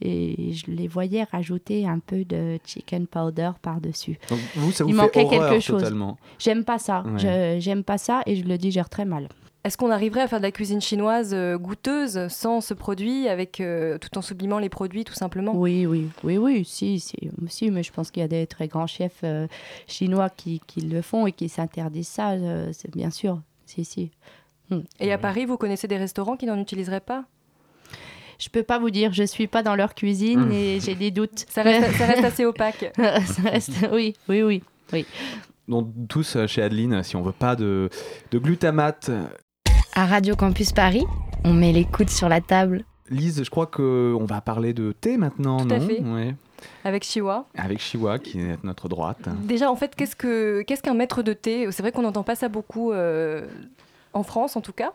[0.00, 4.18] et je les voyais rajouter un peu de chicken powder par-dessus.
[4.54, 5.82] vous, ça vous Il manquait quelque chose.
[6.38, 7.02] J'aime pas ça.
[7.58, 9.28] J'aime pas ça et je le digère très mal.
[9.66, 13.58] Est-ce qu'on arriverait à faire de la cuisine chinoise euh, goûteuse sans ce produit, avec,
[13.58, 15.56] euh, tout en sublimant les produits tout simplement?
[15.56, 18.86] Oui, oui, oui, oui, si, si, mais je pense qu'il y a des très grands
[18.86, 19.48] chefs euh,
[19.88, 22.34] chinois qui, qui, le font et qui s'interdisent ça,
[22.70, 24.12] c'est bien sûr, si, si.
[24.70, 24.82] Hmm.
[25.00, 27.24] Et à Paris, vous connaissez des restaurants qui n'en utiliseraient pas?
[28.38, 30.52] Je peux pas vous dire, je suis pas dans leur cuisine hmm.
[30.52, 31.44] et j'ai des doutes.
[31.48, 32.92] Ça reste, ça reste assez opaque.
[32.94, 35.06] ça reste, oui, oui, oui, oui.
[35.66, 37.90] Donc tous chez Adeline, si on veut pas de,
[38.30, 39.10] de glutamate
[39.96, 41.06] à Radio Campus Paris,
[41.42, 42.84] on met les coudes sur la table.
[43.08, 46.02] Lise, je crois qu'on va parler de thé maintenant, Tout à fait.
[46.84, 47.46] Avec Chiwa.
[47.56, 49.26] Avec Chiwa, qui est notre droite.
[49.44, 51.72] Déjà, en fait, qu'est-ce qu'un qu'un maître de thé?
[51.72, 53.46] C'est vrai qu'on n'entend pas ça beaucoup euh,
[54.12, 54.92] en France, en tout cas.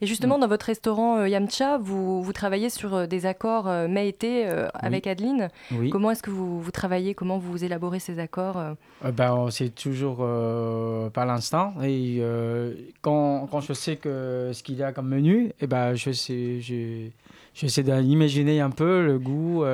[0.00, 0.40] Et justement, mm.
[0.42, 5.06] dans votre restaurant euh, Yamcha, vous, vous, travaillez sur euh, des accords euh, mai-été avec
[5.06, 5.48] Adeline.
[5.90, 7.14] Comment est-ce que vous, vous, travaillez?
[7.14, 8.62] Comment vous élaborez ces accords
[9.02, 10.18] ben, C'est toujours
[11.12, 11.74] par l'instant.
[11.82, 12.22] Et
[13.02, 16.12] quand, quand, je sais que ce qu'il y a comme menu, et eh ben, je
[16.12, 16.60] sais,
[17.54, 19.64] j'essaie d'imaginer un peu le goût.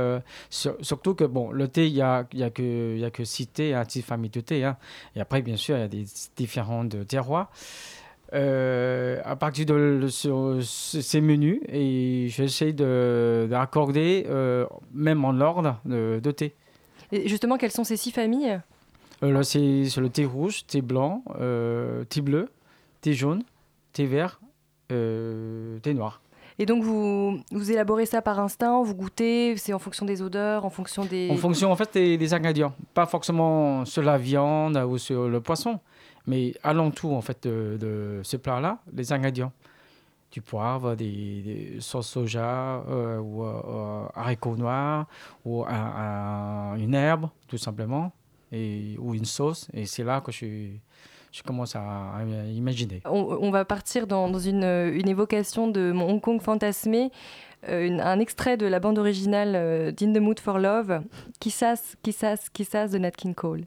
[0.51, 3.47] surtout que bon, le thé, il n'y a, y a, que, y a que six
[3.47, 4.65] thés, hein, six familles de thé.
[4.65, 4.77] Hein.
[5.17, 6.05] Et après, bien sûr, il y a des
[6.37, 7.51] différents terroirs.
[8.33, 16.55] Euh, à partir de ces menus et j'essaie d'accorder euh, même en ordre de, thé.
[17.11, 18.61] Et justement, quelles sont ces six familles?
[19.25, 19.59] Euh, Là, c'est
[19.97, 21.25] le thé rouge, thé blanc,
[22.09, 22.49] thé bleu,
[23.01, 23.43] thé jaune,
[23.93, 24.41] thé vert,
[24.89, 26.23] thé noir.
[26.61, 30.67] Et donc, vous, vous élaborez ça par instinct, vous goûtez, c'est en fonction des odeurs,
[30.67, 31.31] en fonction des...
[31.31, 32.75] En fonction, en fait, des, des ingrédients.
[32.93, 35.81] Pas forcément sur la viande ou sur le poisson.
[36.27, 39.53] Mais alentour en fait de, ce plat-là, les ingrédients
[40.31, 45.07] du poivre, des, sauces soja euh, ou euh, haricots noirs
[45.45, 48.13] ou une herbe tout simplement
[48.53, 49.69] et, ou une sauce.
[49.75, 50.69] Et c'est là que je,
[51.33, 52.21] je commence à,
[52.55, 53.03] imaginer.
[53.07, 57.11] On, va partir dans, une, une, évocation de mon Hong Kong fantasmé.
[57.69, 61.03] Euh, un extrait de la bande originale d'In the Mood for Love,
[61.41, 63.67] Kissas, Kissas, Kissas de Nat King Cole.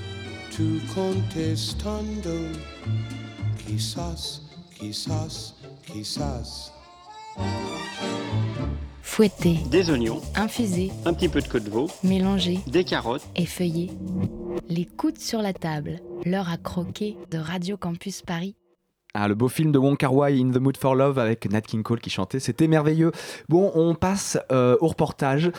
[0.55, 2.33] tú contestando,
[3.65, 4.41] quizás,
[4.77, 6.71] quizás, quizás.
[9.01, 13.27] Fouetter, Des oignons, infuser, un petit peu de queue de veau, mélanger, des carottes.
[13.35, 13.91] et feuiller.
[14.69, 18.55] Les coudes sur la table, l'heure à croquer de Radio Campus Paris.
[19.13, 21.61] Ah, le beau film de Wong Kar Wai, In the Mood for Love, avec Nat
[21.61, 23.11] King Cole qui chantait, c'était merveilleux.
[23.49, 25.51] Bon, on passe euh, au reportage.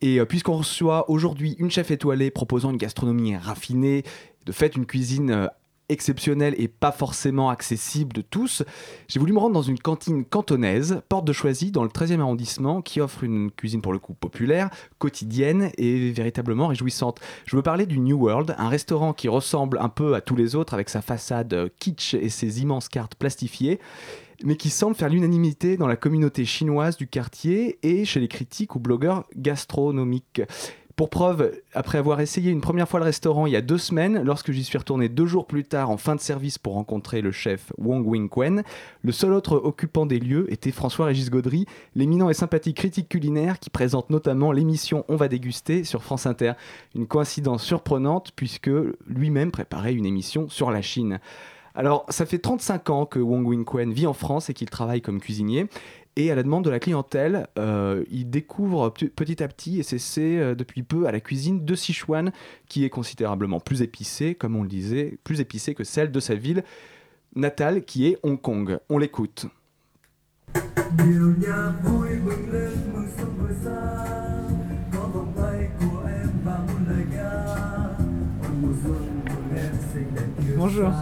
[0.00, 4.04] Et euh, puisqu'on reçoit aujourd'hui une chef étoilée proposant une gastronomie raffinée,
[4.46, 5.46] de fait une cuisine euh,
[5.90, 8.62] exceptionnelle et pas forcément accessible de tous,
[9.08, 12.80] j'ai voulu me rendre dans une cantine cantonaise, porte de Choisy, dans le 13e arrondissement,
[12.80, 17.20] qui offre une cuisine pour le coup populaire, quotidienne et véritablement réjouissante.
[17.46, 20.54] Je veux parler du New World, un restaurant qui ressemble un peu à tous les
[20.54, 23.80] autres avec sa façade euh, kitsch et ses immenses cartes plastifiées
[24.42, 28.74] mais qui semble faire l'unanimité dans la communauté chinoise du quartier et chez les critiques
[28.74, 30.42] ou blogueurs gastronomiques.
[31.00, 34.22] Pour preuve, après avoir essayé une première fois le restaurant il y a deux semaines,
[34.22, 37.32] lorsque j'y suis retourné deux jours plus tard en fin de service pour rencontrer le
[37.32, 38.64] chef Wong Wing Quen,
[39.02, 43.70] le seul autre occupant des lieux était François-Régis Gaudry, l'éminent et sympathique critique culinaire qui
[43.70, 46.52] présente notamment l'émission On va déguster sur France Inter.
[46.94, 48.70] Une coïncidence surprenante puisque
[49.06, 51.18] lui-même préparait une émission sur la Chine.
[51.74, 55.00] Alors, ça fait 35 ans que Wong Wing Quen vit en France et qu'il travaille
[55.00, 55.66] comme cuisinier.
[56.16, 60.38] Et à la demande de la clientèle, euh, il découvre petit à petit et s'essaie
[60.38, 62.32] euh, depuis peu à la cuisine de Sichuan,
[62.68, 66.34] qui est considérablement plus épicée, comme on le disait, plus épicée que celle de sa
[66.34, 66.64] ville
[67.36, 68.78] natale, qui est Hong Kong.
[68.88, 69.46] On l'écoute.
[80.56, 80.92] Bonjour.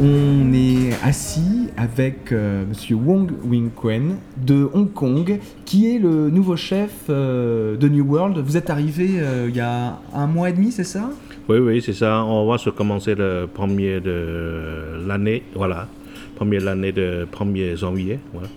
[0.00, 6.30] On est assis avec euh, Monsieur Wong Wing Quen de Hong Kong, qui est le
[6.30, 8.38] nouveau chef euh, de New World.
[8.38, 11.10] Vous êtes arrivé euh, il y a un mois et demi, c'est ça?
[11.48, 12.24] Oui, oui, c'est ça.
[12.24, 15.88] On va se commencer le premier de l'année, voilà.
[16.36, 18.48] Premier de l'année de 1er janvier, voilà.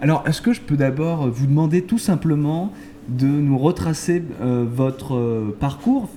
[0.00, 2.72] Alors, est-ce que je peux d'abord vous demander tout simplement
[3.08, 6.08] de nous retracer euh, votre euh, parcours,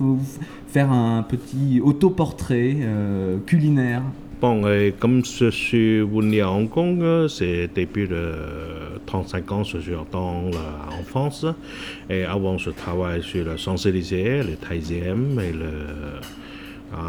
[0.68, 4.02] faire un petit autoportrait euh, culinaire
[4.38, 4.64] Bon,
[4.98, 8.34] comme je suis venu à Hong Kong, c'est depuis le
[9.06, 11.46] 35 ans, je suis dans en France.
[12.10, 15.70] Et avant, je travaille sur le Champs-Élysées, le 13e, et le,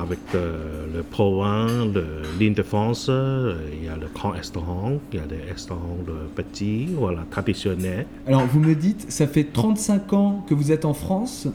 [0.02, 2.04] avec le, le Provence, le
[2.40, 3.08] l'île de France.
[3.10, 7.26] euh, Il y a le grand restaurant, il y a des restaurants de petits, voilà,
[7.30, 8.06] traditionnels.
[8.28, 11.48] Alors, vous me dites, ça fait 35 ans que vous êtes en France,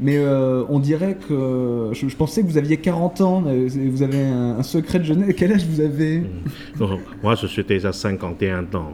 [0.00, 1.90] mais euh, on dirait que.
[1.92, 5.04] Je, je pensais que vous aviez 40 ans, mais vous avez un, un secret de
[5.04, 5.34] jeunesse.
[5.36, 6.22] Quel âge vous avez?
[6.78, 8.92] Donc, moi, je suis déjà 51 ans.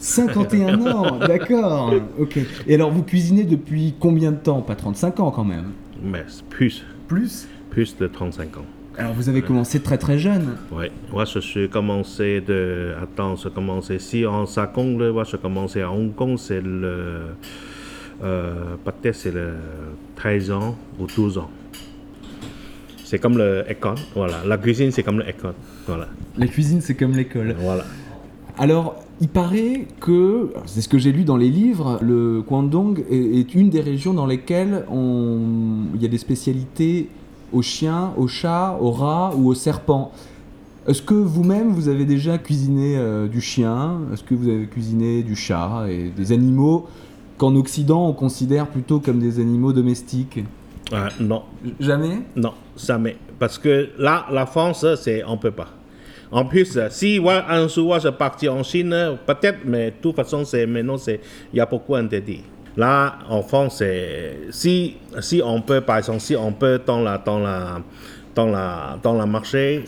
[0.00, 1.94] 51 ans, d'accord.
[2.18, 2.38] Ok.
[2.66, 4.60] Et alors, vous cuisinez depuis combien de temps?
[4.60, 5.66] Pas 35 ans quand même.
[6.02, 6.84] Mais plus.
[7.08, 7.46] Plus?
[7.74, 8.66] Plus de 35 ans.
[8.96, 10.56] Alors, vous avez commencé très très jeune.
[10.70, 12.92] Oui, moi je suis commencé de.
[13.02, 13.98] Attends, je commencé.
[13.98, 17.22] Si on ça compte, moi je commencé à Hong Kong, c'est le.
[18.22, 19.54] Euh, peut-être c'est le
[20.14, 21.50] 13 ans ou 12 ans.
[23.02, 24.36] C'est comme l'école, voilà.
[24.46, 25.54] La cuisine c'est comme l'école,
[25.88, 26.06] voilà.
[26.38, 27.56] La cuisine, c'est comme l'école.
[27.58, 27.84] Voilà.
[28.56, 33.38] Alors, il paraît que, c'est ce que j'ai lu dans les livres, le Guangdong est,
[33.40, 37.08] est une des régions dans lesquelles on, il y a des spécialités
[37.52, 40.12] aux chiens, aux chats, aux rats ou aux serpents.
[40.86, 44.00] Est-ce que vous-même, vous avez déjà cuisiné euh, du chien?
[44.12, 46.86] Est-ce que vous avez cuisiné du chat et des animaux
[47.38, 50.40] qu'en Occident on considère plutôt comme des animaux domestiques?
[50.92, 51.42] Ah, non.
[51.80, 52.18] Jamais?
[52.36, 53.16] Non, jamais.
[53.38, 55.68] Parce que là, la France, c'est on peut pas.
[56.30, 60.44] En plus, si moi, un jour je partis en Chine, peut-être, mais de toute façon,
[60.44, 61.20] c'est maintenant, il
[61.56, 62.42] y a beaucoup interdit.
[62.76, 67.18] Là, en France, c'est si si on peut, par exemple, si on peut dans la
[67.18, 67.78] dans la
[68.34, 69.84] dans la dans la marché,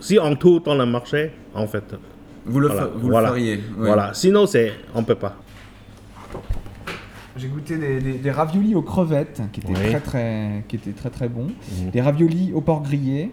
[0.00, 1.84] si on trouve dans le marché, en fait.
[2.46, 3.62] Vous le voilà, fa- vous le voilà, feriez, ouais.
[3.76, 4.14] Voilà.
[4.14, 5.36] Sinon, c'est on peut pas.
[7.36, 9.90] J'ai goûté des, des- des raviolis aux crevettes qui étaient Oui.
[9.90, 11.48] très très qui étaient très très bons.
[11.82, 11.90] Mhm.
[11.90, 13.30] Des raviolis au porc grillé.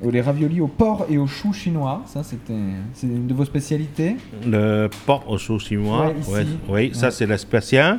[0.00, 2.52] Ou les raviolis au porc et au chou chinois, ça c'était
[2.94, 4.14] c'est une de vos spécialités.
[4.46, 6.30] Le porc au chou chinois, Ouais, ici.
[6.30, 7.98] ouais, oui, ça c'est le spécial.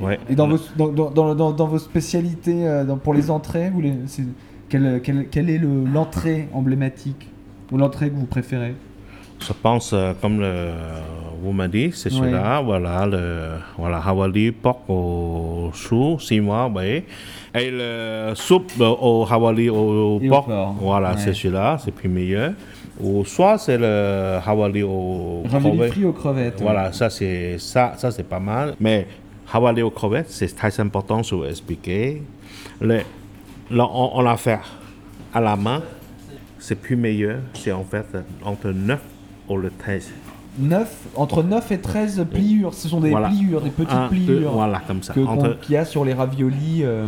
[0.00, 0.18] Ouais.
[0.28, 4.22] Et dans vos, dans, dans- dans- vos spécialités, euh, pour les entrées, vous les, c'est-
[4.68, 7.28] quelle, quelle- quelle est le- l'entrée emblématique
[7.72, 8.74] Ou l'entrée que vous préférez?
[9.40, 10.70] Je pense, euh, comme le,
[11.42, 12.18] vous m'avez dit, c'est Ouais.
[12.20, 17.02] celui-là, voilà, le voilà, Hawaii porc au chou, six mois, oui.
[17.54, 20.48] Et le soupe euh, au Hawaii au, porc,
[20.80, 21.16] voilà, ouais.
[21.18, 22.52] c'est celui-là, c'est plus meilleur.
[23.00, 25.92] Ou soit c'est le Hawaii au Ravioli crevettes.
[25.92, 26.92] frit aux crevettes, Voilà, ouais.
[26.92, 28.74] ça c'est ça, ça c'est pas mal.
[28.80, 29.06] Mais
[29.52, 32.22] Hawaii aux crevettes, c'est très important, je vais expliquer.
[32.80, 33.00] Le,
[33.70, 34.58] on, on l'a fait
[35.32, 35.82] à la main,
[36.58, 37.38] c'est plus meilleur.
[37.54, 38.06] C'est en fait
[38.44, 39.00] entre 9
[39.48, 40.10] ou le 13.
[40.58, 42.74] 9, entre 9 et 13 pliures.
[42.74, 43.28] Ce sont des Voilà.
[43.28, 44.52] pliures, des petites Un, deux, pliures.
[44.52, 45.12] voilà, comme ça.
[45.14, 47.06] qu'on- Entre- Qu'il y a sur les raviolis euh,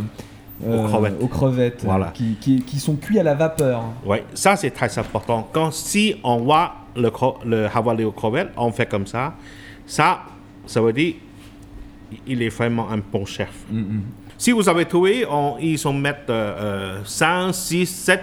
[0.65, 1.17] euh, Aux crevettes.
[1.21, 2.07] aux crevettes, Voilà.
[2.13, 3.81] qui, qui- qui sont cuits à la vapeur.
[4.05, 5.47] Oui, ça c'est très important.
[5.51, 7.11] Quand si on voit le,
[7.45, 9.33] le aux crevettes, on fait comme ça.
[9.87, 10.19] Ça,
[10.67, 11.15] ça veut dire
[12.27, 13.51] il est vraiment un bon chef.
[14.37, 18.21] Si vous avez trouvé, on, ils sont mettre euh, 5, 6, 7,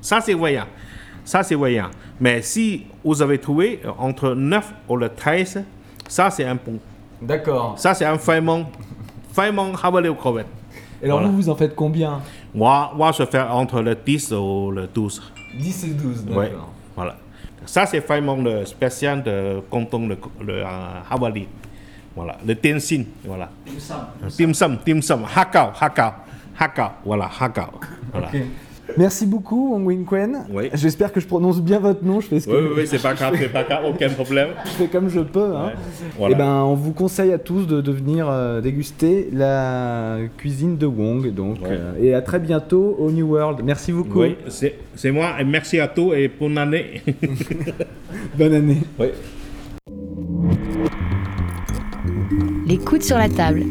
[0.00, 0.66] ça c'est voyant.
[1.24, 1.90] Ça c'est voyant.
[2.20, 5.64] Mais si vous avez trouvé euh, entre 9 ou le 13,
[6.08, 6.78] ça c'est un bon.
[7.20, 7.74] D'accord.
[7.78, 8.70] Ça c'est un vraiment,
[9.34, 10.46] vraiment hawali aux crevettes.
[11.02, 11.30] Et alors Voilà.
[11.32, 12.20] vous, vous en faites combien?
[12.54, 15.32] Moi, moi, je fais entre le 10 ou le 12.
[15.58, 16.72] 10 et 12, Ouais, d'accord.
[16.96, 17.16] voilà.
[17.66, 20.64] Ça, c'est vraiment le spécial de canton, le, le euh,
[21.10, 21.46] Hawali.
[22.18, 23.48] Voilà, le Tenzin, voilà.
[24.36, 26.12] Dim sum, dim sum, Hakao, Hakao,
[26.58, 27.70] Hakao, voilà, Hakao.
[28.12, 28.26] Voilà.
[28.26, 28.40] Ok.
[28.96, 30.46] Merci beaucoup, Wong Wing Quen.
[30.50, 30.70] Oui.
[30.72, 32.20] J'espère que je prononce bien votre nom.
[32.20, 34.48] Je fais ce que Oui, oui, oui, c'est pas grave, c'est pas grave, aucun problème.
[34.64, 35.54] je fais comme je peux.
[35.54, 35.66] Hein.
[35.66, 35.72] Ouais,
[36.18, 36.34] voilà.
[36.34, 40.86] Et ben, on vous conseille à tous de, de venir euh, déguster la cuisine de
[40.86, 41.32] Wong.
[41.34, 41.68] Donc, Ouais.
[41.70, 43.60] euh, et à très bientôt au New World.
[43.62, 44.22] Merci beaucoup.
[44.22, 47.02] Oui, c'est c'est moi, et merci à tous et bonne année.
[48.38, 48.82] Bonne année.
[48.98, 49.08] Oui.
[52.68, 53.64] Les coudes sur la table.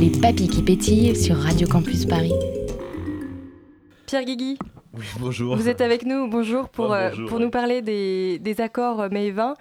[0.00, 2.32] Les papilles qui pétillent sur Radio Campus Paris.
[4.06, 4.58] Pierre Guigui,
[4.94, 5.56] Oui, bonjour.
[5.56, 7.44] vous êtes avec nous, bonjour, pour, Oh, euh, bonjour, pour ouais.
[7.44, 9.54] nous parler des, des accords euh, mets et vins.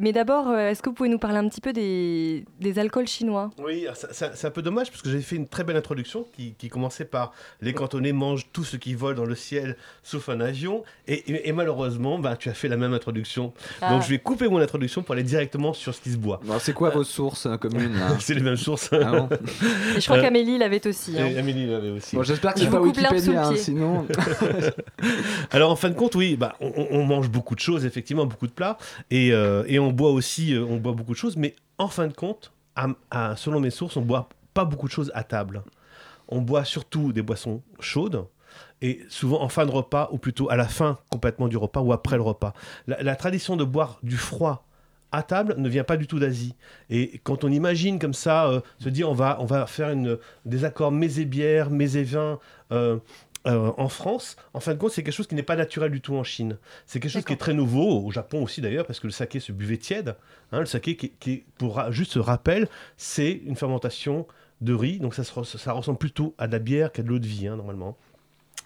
[0.00, 3.06] Mais d'abord, euh, est-ce que vous pouvez nous parler un petit peu des, des alcools
[3.06, 3.50] chinois?
[3.62, 6.54] Oui, ah, c'est un peu dommage parce que j'avais fait une très belle introduction qui,
[6.58, 10.40] qui commençait par les cantonais mangent tout ce qui vole dans le ciel sauf un
[10.40, 13.52] avion et, et- et malheureusement bah, tu as fait la même introduction.
[13.82, 13.90] Ah.
[13.92, 16.40] Donc je vais couper mon introduction pour aller directement sur ce qui se boit.
[16.48, 18.88] Alors, c'est quoi vos sources euh, communes C'est les mêmes sources.
[18.92, 19.28] Ah bon?
[19.96, 21.14] Et je crois Euh, qu'Amélie l'avait aussi.
[21.20, 21.28] hein.
[21.38, 22.16] Amélie l'avait aussi.
[22.16, 24.06] Bon, j'espère que Je c'est vous pas Wikipédia, hein, sinon.
[25.50, 28.52] Alors en fin de compte, oui, bah, on mange beaucoup de choses, effectivement, beaucoup de
[28.52, 28.78] plats,
[29.10, 32.06] et, euh, et on boit aussi, euh, on boit beaucoup de choses, mais en fin
[32.06, 32.52] de compte,
[33.36, 35.62] selon mes sources, on boit pas beaucoup de choses à table.
[36.28, 38.26] On boit surtout des boissons chaudes.
[38.82, 41.92] Et souvent en fin de repas, ou plutôt à la fin complètement du repas, ou
[41.92, 42.54] après le repas.
[42.86, 44.66] La, tradition de boire du froid
[45.12, 46.54] à table ne vient pas du tout d'Asie.
[46.88, 49.94] Et quand on imagine comme ça, euh, se dire on va, on faire
[50.44, 52.38] des accords mets et bière, mets et vin
[52.72, 52.98] euh,
[53.46, 56.00] euh, en France, en fin de compte, c'est quelque chose qui n'est pas naturel du
[56.00, 56.58] tout en Chine.
[56.86, 59.40] C'est quelque chose qui est très nouveau, au Japon aussi d'ailleurs, parce que le saké
[59.40, 60.16] se buvait tiède.
[60.52, 64.26] Hein, le saké, qui, qui est- pour juste rappel, c'est une fermentation
[64.60, 67.08] de riz, donc ça, se res- ça ressemble plutôt à de la bière qu'à de
[67.08, 67.96] l'eau de vie, hein, normalement.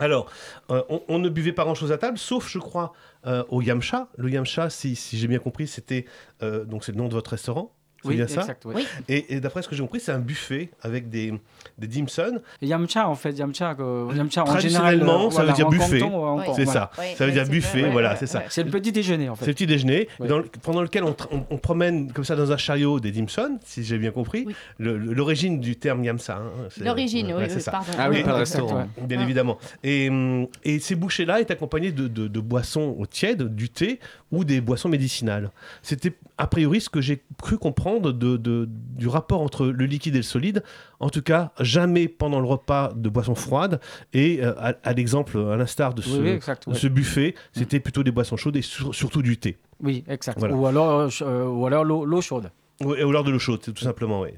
[0.00, 0.28] Alors,
[0.70, 2.92] euh, on, on ne buvait pas grand-chose à table, sauf, je crois,
[3.26, 4.08] euh, au yamcha.
[4.16, 6.04] Le yamcha, si, si j'ai bien compris, c'était
[6.40, 7.72] donc c'est le nom de votre restaurant.
[8.04, 8.62] C'est Oui, bien exact.
[8.66, 8.86] Oui.
[9.08, 11.32] Et, et d'après ce que j'ai compris, c'est un buffet avec des,
[11.78, 12.38] des dim sum.
[12.60, 14.98] Yamcha, en fait, Yamcha, que- Yamcha en général.
[14.98, 16.02] Traditionnellement, euh, ça veut dire buffet.
[16.02, 16.90] euh, C'est ça.
[17.16, 18.42] ça veut dire buffet, voilà, c'est ça.
[18.50, 19.46] C'est le petit déjeuner, en fait.
[19.46, 20.28] C'est le petit déjeuner, Ouais.
[20.28, 23.10] dans le- pendant lequel on, tra- on- on promène comme ça dans un chariot des
[23.10, 24.46] dim sum, si j'ai bien compris.
[24.78, 26.36] L'origine du terme yamsa.
[26.36, 27.70] hein, L'origine, oui, c'est oui, ça.
[27.70, 27.92] pardon.
[27.98, 28.86] Ah oui, pas le restaurant.
[29.00, 29.22] Bien Ah.
[29.22, 29.58] évidemment.
[29.82, 33.98] Et, hum, et ces bouchées-là est accompagnées de, boissons au tiède, du thé
[34.30, 35.50] ou des boissons médicinales.
[35.82, 40.14] C'était a priori ce que j'ai cru comprendre de, de- du rapport entre le liquide
[40.14, 40.62] et le solide.
[41.00, 43.80] En tout cas, jamais pendant le repas de boissons froides.
[44.12, 46.78] Et euh, à, à l'exemple, à l'instar de ce, Oui, oui, exact, de ouais.
[46.78, 49.58] ce buffet, c'était plutôt des boissons chaudes et sur- surtout du thé.
[49.80, 50.38] Oui, exact.
[50.38, 50.54] Voilà.
[50.54, 52.50] Ou alors, euh, euh, ou alors l'eau chaude.
[52.80, 54.30] Oui, ou alors de l'eau chaude, tout simplement, oui.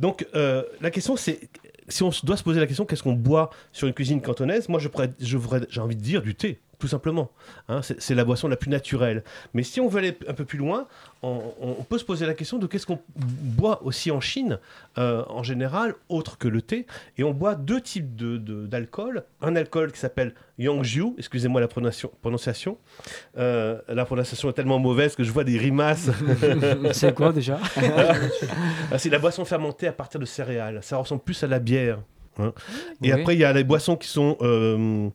[0.00, 1.50] Donc, euh, la question, c'est,
[1.88, 4.70] si on doit se poser la question, qu'est-ce qu'on boit sur une cuisine cantonaise?
[4.70, 4.88] Moi, je
[5.20, 5.36] je
[5.68, 7.30] j'ai envie de dire du thé, tout simplement.
[7.70, 9.24] Hein, c'est, la boisson la plus naturelle.
[9.54, 10.86] Mais si on veut aller un peu plus loin,
[11.22, 14.58] on, on peut se poser la question de qu'est-ce qu'on boit aussi en Chine,
[14.98, 16.84] euh, en général, autre que le thé.
[17.16, 19.22] Et on boit deux types de, de- d'alcool.
[19.40, 22.76] Un alcool qui s'appelle Yangjiu, excusez-moi la prononciation.
[23.38, 26.10] Euh, la prononciation est tellement mauvaise que je vois des grimaces.
[26.92, 27.58] C'est quoi, déjà?
[28.92, 30.80] Ah, C'est la boisson fermentée à partir de céréales.
[30.82, 32.00] Ça ressemble plus à la bière.
[32.38, 32.52] hein.
[33.02, 33.20] Et Oui.
[33.20, 34.36] après, il y a les boissons qui sont.
[34.42, 35.08] euh,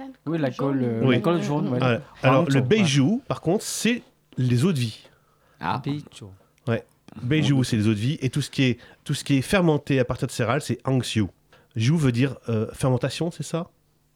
[0.00, 1.14] euh, Oui, l'alcool euh, oui.
[1.16, 1.68] l'alcool jaune.
[1.68, 1.80] ouais.
[2.22, 2.60] Alors, le ouais.
[2.62, 4.02] beiju, par contre, c'est
[4.36, 5.00] les eaux de vie.
[5.60, 5.80] Ah.
[5.84, 6.26] Beiju.
[6.66, 6.84] Ouais.
[7.22, 8.18] Beiju, c'est les eaux de vie.
[8.20, 10.78] Et tout ce qui est, tout ce qui est fermenté à partir de céréales, c'est
[10.86, 11.26] angxiu.
[11.76, 13.70] Jiu veut dire euh, fermentation, c'est ça?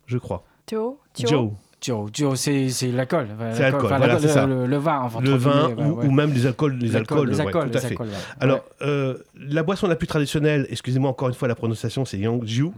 [0.07, 0.45] Je crois.
[0.67, 1.51] Tio Jiu.
[1.83, 3.27] C'est c'est l'alcool.
[3.35, 4.47] Enfin, C'est l'alcool, enfin, voilà, c'est ça.
[4.47, 6.15] Le, le vin, enfin, le vin guillemets, ou, ouais, ou ouais.
[6.15, 7.87] même les alcools, les Les alcools, les ouais, alcools, tout à les fait.
[7.89, 8.15] alcools, ouais.
[8.41, 12.71] Alors, euh, la boisson la plus traditionnelle, excusez-moi encore une fois la prononciation, c'est Yangjiu,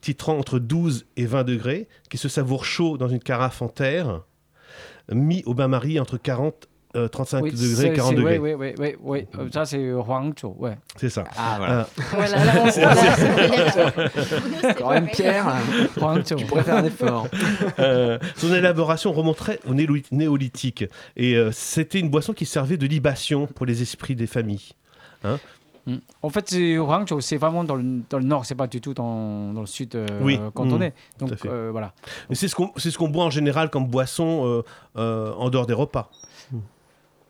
[0.00, 4.22] titrant entre 12 et 20 degrés, qui se savoure chaud dans une carafe en terre,
[5.10, 8.38] mis au bain-marie entre 40 euh, 35 Oui, degrés, c'est- 40 c'est- degrés.
[8.38, 9.38] Oui, oui, oui, oui, oui.
[9.38, 10.76] Euh, Ça, c'est Huangzhou, ouais.
[10.96, 11.24] C'est ça.
[11.36, 11.88] Ah, voilà.
[12.12, 12.52] Voilà, là,
[14.54, 14.74] voilà.
[14.78, 15.46] Quand même, Pierre,
[15.96, 16.34] Huangzhou.
[16.36, 17.26] tu pourrais faire un effort.
[17.78, 20.84] Euh, son élaboration remonterait au néo- néolithique.
[21.16, 24.70] Et euh, c'était une boisson qui servait de libation pour les esprits des familles.
[25.24, 25.38] Hein
[25.86, 25.96] Mm.
[26.20, 28.92] En fait, c'est- Huangzhou, c'est vraiment dans le, dans le nord, c'est pas du tout
[28.92, 30.38] dans, dans le sud euh, Oui.
[30.52, 30.92] cantonais.
[31.20, 31.24] Mm.
[31.24, 31.94] À Donc euh, voilà.
[32.32, 34.62] C'est ce qu'on c'est ce qu'on boit en général comme boisson euh,
[34.98, 36.10] euh, en dehors des repas.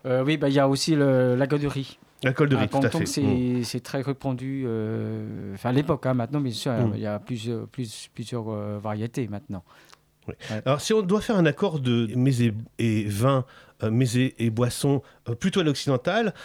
[0.05, 1.97] Euh, oui, bah, il y a aussi le, la gueule de riz.
[2.23, 3.05] L'alcool de riz, tout à fait.
[3.07, 3.63] c'est Mm.
[3.63, 4.63] c'est très répandu.
[4.67, 6.91] euh, Enfin, à l'époque, hein, maintenant, bien sûr, Mm.
[6.95, 9.63] il y a plusieurs, plus, plusieurs euh, variétés maintenant.
[10.27, 10.35] Oui.
[10.65, 13.43] Alors, si on doit faire un accord de mets et, et vins,
[13.81, 16.35] euh, mets et, et boissons euh, plutôt à l'occidental,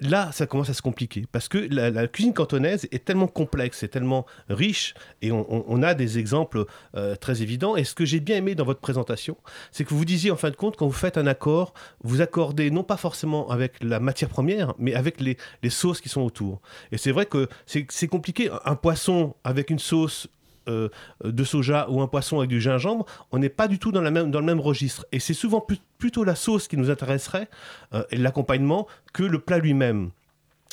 [0.00, 1.26] là, ça commence à se compliquer.
[1.30, 6.18] Parce que la, cuisine cantonaise est tellement complexe, et tellement riche, et on, a des
[6.18, 6.64] exemples
[6.96, 7.76] euh, très évidents.
[7.76, 9.36] Et ce que j'ai bien aimé dans votre présentation,
[9.70, 12.70] c'est que vous disiez, en fin de compte, quand vous faites un accord, vous accordez
[12.70, 15.36] non pas forcément avec la matière première, mais avec les,
[15.68, 16.60] sauces qui sont autour.
[16.92, 18.50] Et c'est vrai que c'est compliqué.
[18.64, 20.28] Un poisson avec une sauce
[20.68, 20.88] euh,
[21.24, 24.10] de soja ou un poisson avec du gingembre, on n'est pas du tout dans, la
[24.10, 25.06] même, dans le même registre.
[25.12, 25.64] Et c'est souvent
[25.98, 27.48] plutôt la sauce qui nous intéresserait,
[27.94, 30.10] euh, et l'accompagnement, que le plat lui-même.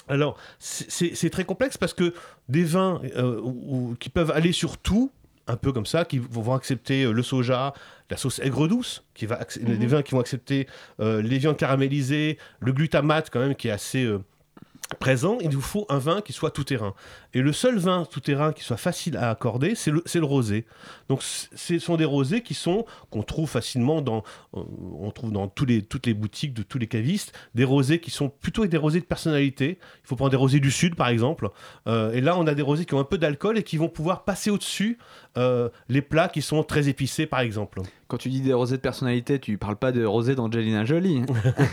[0.09, 2.13] Alors, c'est- très complexe parce que
[2.49, 5.11] des vins euh, ou- qui peuvent aller sur tout,
[5.47, 7.73] un peu comme ça, qui vont accepter le soja,
[8.09, 9.77] la sauce aigre douce, qui va Mhm.
[9.77, 10.67] des vins qui vont accepter
[10.99, 14.09] les viandes caramélisées, le glutamate quand même qui est assez
[14.99, 16.93] présent, il vous faut un vin qui soit tout terrain.
[17.34, 20.65] Et le seul vin tout terrain qui soit facile à accorder, c'est le, le rosé.
[21.09, 24.23] Donc ce sont des rosés qui sont qu'on trouve facilement dans
[24.53, 28.11] on trouve dans tous les, toutes les boutiques de tous les cavistes des rosés qui
[28.11, 29.79] sont plutôt des rosés de personnalité.
[30.03, 31.49] Il faut prendre des rosés du sud par exemple.
[31.88, 33.89] Euh, et là on a des rosés qui ont un peu d'alcool et qui vont
[33.89, 34.97] pouvoir passer au-dessus
[35.38, 37.81] euh, les plats qui sont très épicés par exemple.
[38.07, 41.23] Quand tu dis des rosés de personnalité, tu parles pas de rosés d'Angelina Jolie.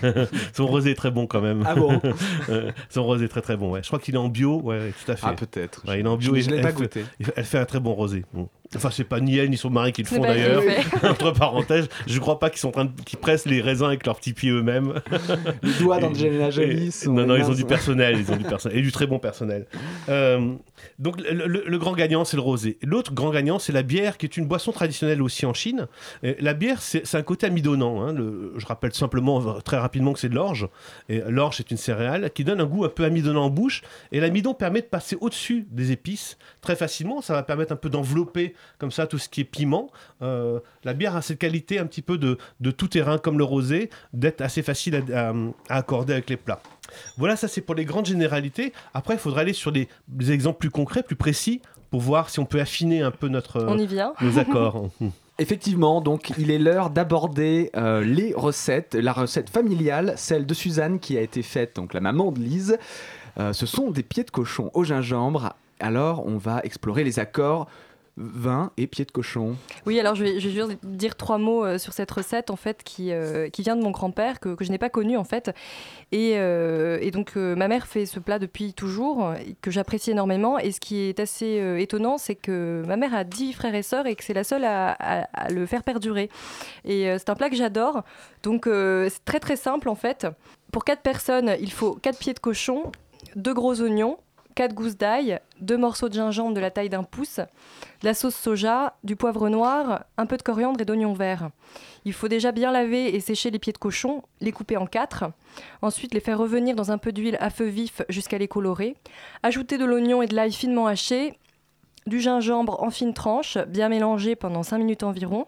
[0.55, 1.63] Son rosé est très bon quand même.
[1.67, 2.01] Ah bon
[2.49, 3.71] Euh, Son rosé est très très bon.
[3.73, 3.83] Ouais.
[3.83, 4.61] Je crois qu'il est en bio.
[4.63, 5.27] Ouais, tout à fait.
[5.27, 5.87] Ah, peut-être.
[5.89, 6.35] Ouais, il est en bio.
[6.35, 7.05] Je- l'ai elle fait- goûté.
[7.37, 8.25] Elle fait un très bon rosé.
[8.33, 8.49] Bon.
[8.77, 10.63] Enfin, c'est pas ni elle ni son mari qui le font d'ailleurs.
[11.03, 14.07] Entre parenthèses, je crois pas qu'ils sont en train de, qu'ils pressent les raisins avec
[14.07, 14.95] leurs petits pieds eux-mêmes.
[15.63, 18.79] Les doigts d'Angelina Jolie et- Non, non, ils ont du personnel, ils ont du personnel
[18.79, 19.67] et du très bon personnel.
[20.09, 20.55] Euh,
[21.01, 22.79] donc le, le- le grand gagnant, c'est le rosé.
[22.83, 25.89] L'autre grand gagnant, c'est la bière, qui est une boisson traditionnelle aussi en Chine.
[26.23, 28.03] Et la bière, c'est un côté amidonnant.
[28.07, 28.13] hein.
[28.13, 30.69] Le- je rappelle simplement très rapidement que c'est de l'orge.
[31.09, 33.83] Et l'orge, c'est une céréale qui donne un goût un peu amidonnant en bouche.
[34.13, 37.21] Et l'amidon permet de passer au-dessus des épices très facilement.
[37.21, 39.91] Ça va permettre un peu d'envelopper comme ça tout ce qui est piment.
[40.23, 43.45] Euh, la bière a cette qualité un petit peu de, de tout terrain comme le
[43.45, 45.35] rosé, d'être assez facile à, à-
[45.69, 46.61] à accorder avec les plats.
[47.19, 48.73] Voilà, ça c'est pour les grandes généralités.
[48.95, 52.39] Après, il faudra aller sur des, des exemples plus concrets, plus précis, pour voir si
[52.41, 54.13] on peut affiner un peu notre, On y vient.
[54.21, 54.89] nos accords.
[55.39, 61.01] Effectivement, donc il est l'heure d'aborder euh, les recettes, la recette familiale, celle de Suzanne
[61.01, 62.77] qui a été faite, donc la maman de Lise.
[63.39, 65.55] Euh, ce sont des pieds de cochon au gingembre.
[65.79, 67.69] Alors on va explorer les accords
[68.17, 69.57] vin et pieds de cochon.
[69.87, 73.13] Oui, alors je vais, juste dire trois mots euh, sur cette recette en fait qui,
[73.13, 75.55] euh, qui vient de mon grand-père que, que je n'ai pas connu en fait.
[76.13, 79.33] Et, euh, et donc ma mère fait ce plat depuis toujours,
[79.63, 80.59] que j'apprécie énormément.
[80.59, 84.07] Et ce qui est assez étonnant, c'est que ma mère a dix frères et sœurs
[84.07, 86.29] et que c'est la seule à, à- à le faire perdurer.
[86.85, 88.03] Et c'est un plat que j'adore.
[88.43, 90.27] Donc c'est très très simple en fait.
[90.73, 92.93] Pour quatre personnes, il faut quatre pieds de cochon,
[93.37, 94.19] deux gros oignons,
[94.55, 98.35] quatre gousses d'ail, deux morceaux de gingembre de la taille d'un pouce, de la sauce
[98.35, 101.51] soja, du poivre noir, un peu de coriandre et d'oignons verts.
[102.05, 105.25] Il faut déjà bien laver et sécher les pieds de cochon, les couper en quatre.
[105.83, 108.97] Ensuite, les faire revenir dans un peu d'huile à feu vif jusqu'à les colorer.
[109.43, 111.39] Ajouter de l'oignon et de l'ail finement haché,
[112.07, 115.45] du gingembre en fines tranches, bien mélangé pendant 5 minutes environ.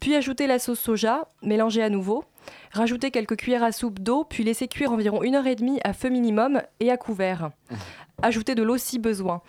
[0.00, 2.24] Puis ajouter la sauce soja, mélanger à nouveau.
[2.72, 5.92] Rajouter quelques cuillères à soupe d'eau, puis laisser cuire environ une heure et demie à
[5.92, 7.50] feu minimum et à couvert.
[8.22, 9.42] Ajouter de l'eau si besoin.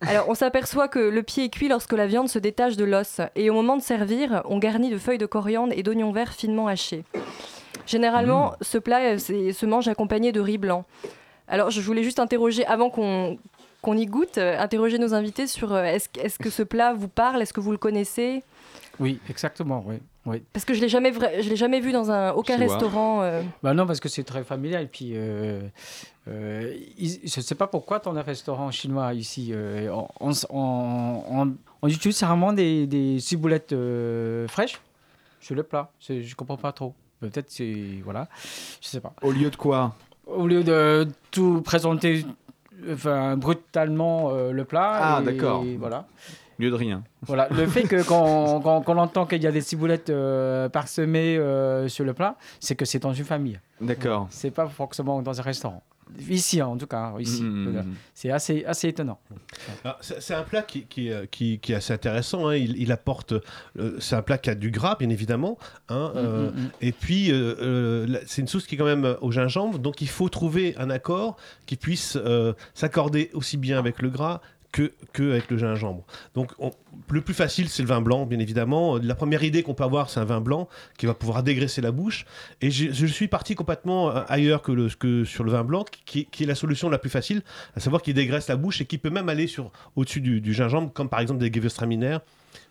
[0.00, 3.20] Alors, on s'aperçoit que le pied est cuit lorsque la viande se détache de l'os.
[3.36, 6.66] Et au moment de servir, on garnit de feuilles de coriandre et d'oignons verts finement
[6.66, 7.04] hachés.
[7.86, 10.84] Généralement, ce plat euh, se mange accompagné de riz blanc.
[11.46, 13.38] Alors, je voulais juste interroger, avant qu'on
[13.82, 17.08] qu'on y goûte, euh, interroger nos invités sur euh, est-ce est-ce que ce plat vous
[17.08, 18.44] parle, est-ce que vous le connaissez?
[19.02, 19.96] Oui, exactement, oui.
[20.26, 20.42] oui.
[20.52, 23.22] Parce que je l'ai jamais, vra- je l'ai jamais vu dans un, aucun restaurant.
[23.22, 23.42] euh.
[23.62, 24.84] Bah non, parce que c'est très familial.
[24.84, 25.60] Et puis, euh,
[26.28, 31.22] euh, je ne sais pas pourquoi ton restaurant chinois ici, euh, on, on, s- on-
[31.30, 34.80] on- on utilise rarement des, des ciboulettes euh, fraîches
[35.40, 35.90] sur le plat.
[36.00, 36.94] C'est- Je comprends pas trop.
[37.20, 38.28] Peut-être c'est voilà,
[38.80, 39.12] je sais pas.
[39.22, 39.94] Au lieu de quoi?
[40.26, 42.24] Au lieu de tout présenter,
[42.92, 44.90] enfin brutalement euh, le plat.
[44.94, 45.64] Ah, et- d'accord.
[45.78, 46.06] Voilà.
[46.58, 47.02] Mieux de rien.
[47.22, 51.36] Voilà, le fait que quand, quand- qu'on entend qu'il y a des ciboulettes euh, parsemées
[51.36, 53.58] euh, sur le plat, c'est que c'est dans une famille.
[53.80, 54.26] D'accord.
[54.30, 55.82] C'est pas forcément dans un restaurant.
[56.28, 57.42] Ici, en tout cas, ici.
[57.42, 57.70] Mhm.
[57.72, 57.86] Voilà.
[58.12, 59.18] C'est assez, assez étonnant.
[59.82, 62.48] Alors, C'est un plat qui, qui, euh, qui- qui est assez intéressant.
[62.48, 62.56] hein.
[62.56, 63.32] Il, il apporte.
[63.78, 65.56] euh, c'est un plat qui a du gras, bien évidemment.
[65.88, 66.70] hein, euh, Mm, mm, mm.
[66.82, 69.78] Et puis, euh, c'est une sauce qui est quand même au gingembre.
[69.78, 74.42] Donc, il faut trouver un accord qui puisse euh, s'accorder aussi bien avec le gras
[74.72, 76.04] que, avec le gingembre.
[76.34, 76.72] Donc, on-
[77.10, 78.98] le plus facile, c'est le vin blanc, bien évidemment.
[78.98, 80.68] La première idée qu'on peut avoir, c'est un vin blanc
[80.98, 82.24] qui va pouvoir dégraisser la bouche.
[82.60, 86.54] Et je, suis parti complètement euh, ailleurs que, sur le vin blanc, qui, est la
[86.54, 87.42] solution la plus facile,
[87.76, 90.92] à savoir qui dégraisse la bouche et qui peut même aller sur au-dessus du, gingembre,
[90.92, 92.18] comme par exemple des Gewürztraminer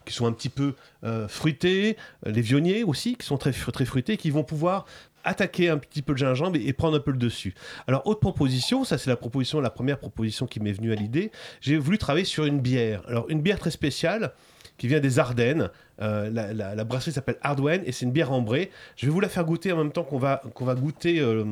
[0.06, 0.74] qui sont un petit peu
[1.04, 4.86] euh, fruités, euh, les vionniers aussi, qui sont très, très fruités, qui vont pouvoir
[5.24, 7.54] attaquer un petit peu le gingembre et, et prendre un peu le dessus.
[7.88, 11.32] Alors, autre proposition, ça c'est la proposition, la première proposition qui m'est venue à l'idée,
[11.62, 13.04] j'ai voulu travailler sur une bière.
[13.08, 14.34] Alors, une bière très spéciale
[14.78, 15.70] qui vient des Ardennes.
[16.02, 18.72] Euh, la, la- la brasserie s'appelle Hardwen et c'est une bière ambrée.
[18.96, 21.46] Je vais vous la faire goûter en même temps qu'on va, qu'on va goûter euh,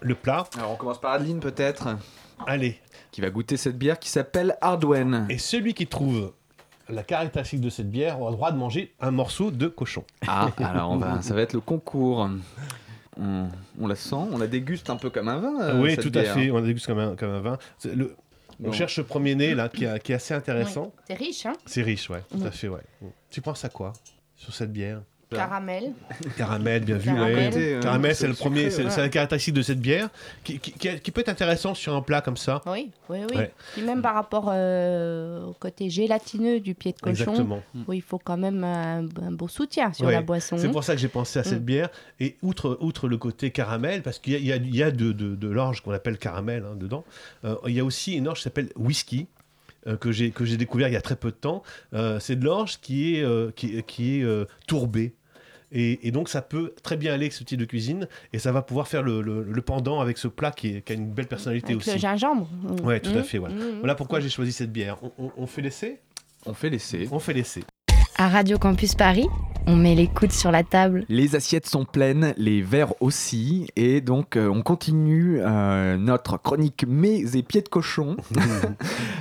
[0.00, 0.44] le plat.
[0.56, 1.96] Alors on commence par Adeline peut-être.
[2.46, 2.80] Allez.
[3.12, 5.26] Qui va goûter cette bière qui s'appelle Hardwen.
[5.30, 6.32] Et celui qui trouve
[6.92, 10.04] la caractéristique de cette bière aura le droit de manger un morceau de cochon.
[10.26, 12.28] Ah, alors on va, ça va être le concours.
[13.20, 13.48] On,
[13.80, 15.60] on la sent, on la déguste un peu comme un vin.
[15.60, 16.50] euh, oui, cette tout à fait.
[16.50, 17.58] On la déguste comme un, comme un vin.
[17.84, 18.16] Le,
[18.60, 18.72] on Bon.
[18.72, 20.92] cherche le premier nez là, qui, a- qui est assez intéressant.
[21.08, 22.80] C'est riche, hein C'est riche, ouais, tout à fait, ouais.
[23.30, 23.92] Tu penses à quoi
[24.36, 25.02] sur cette bière?
[25.36, 25.92] Caramel.
[26.36, 27.06] Caramel, bien vu.
[27.12, 27.54] Caramel.
[27.54, 27.78] ouais.
[27.82, 30.08] Caramel, c'est le premier, c'est la caractéristique de cette bière
[30.44, 32.62] qui, peut être intéressant sur un plat comme ça.
[32.66, 33.36] Oui, oui, oui.
[33.36, 33.52] Ouais.
[33.74, 37.62] Puis même par rapport euh, au côté gélatineux du pied de cochon, Exactement.
[37.86, 40.12] où il faut quand même un, un beau soutien sur Ouais.
[40.12, 40.56] la boisson.
[40.58, 41.64] C'est pour ça que j'ai pensé à cette Mm.
[41.64, 41.88] bière.
[42.20, 45.48] Et outre, outre le côté caramel, parce qu'il y a, y y de, de, de
[45.48, 47.04] l'orge qu'on appelle caramel hein, dedans,
[47.44, 49.26] euh, il y a aussi une orge qui s'appelle whisky.
[49.88, 51.62] euh, que j'ai que j'ai découvert il y a très peu de temps
[51.92, 55.12] Euh, c'est de l'orge qui est euh, qui, qui est euh, tourbée
[55.72, 58.52] et, et donc ça peut très bien aller avec ce type de cuisine et ça
[58.52, 61.10] va pouvoir faire le, le- le pendant avec ce plat qui, est- qui a une
[61.10, 62.48] belle personnalité Avec aussi le gingembre.
[62.84, 63.24] ouais tout à Mm.
[63.24, 63.78] fait voilà, Mm.
[63.80, 66.00] voilà pourquoi j'ai choisi cette bière on, on- on fait l'essai?
[66.46, 67.08] On fait l'essai.
[67.10, 67.62] on fait l'essai
[68.18, 69.26] À Radio Campus Paris,
[69.66, 71.04] on met les coudes sur la table.
[71.08, 76.84] Les assiettes sont pleines, les verres aussi, et donc euh, on continue euh, notre chronique
[76.86, 78.16] mets et pieds de cochon,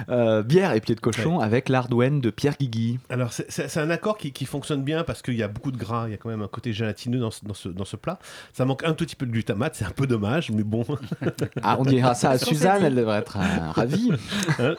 [0.10, 3.00] Euh, bière et pieds de cochon avec l'Ardwen de Pierre Guigui.
[3.10, 6.06] Alors, c'est- un accord qui, qui fonctionne bien parce qu'il y a beaucoup de gras,
[6.08, 8.20] il y a quand même un côté gélatineux dans ce, dans ce, dans ce plat.
[8.52, 10.84] Ça manque un tout petit peu de glutamate, c'est un peu dommage, mais bon.
[11.64, 14.12] Ah, on dira ça à Suzanne, elle devrait être euh, ravie.
[14.60, 14.76] Hein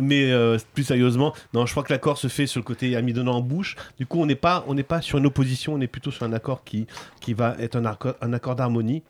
[0.00, 3.36] mais euh, plus sérieusement, non, je crois que l'accord se fait sur le côté amidonnant
[3.36, 3.76] en bouche.
[3.98, 6.24] Du coup, on n'est pas, on n'est pas sur une opposition, on est plutôt sur
[6.26, 6.86] un accord qui,
[7.20, 9.02] qui va être un accord, un accord d'harmonie.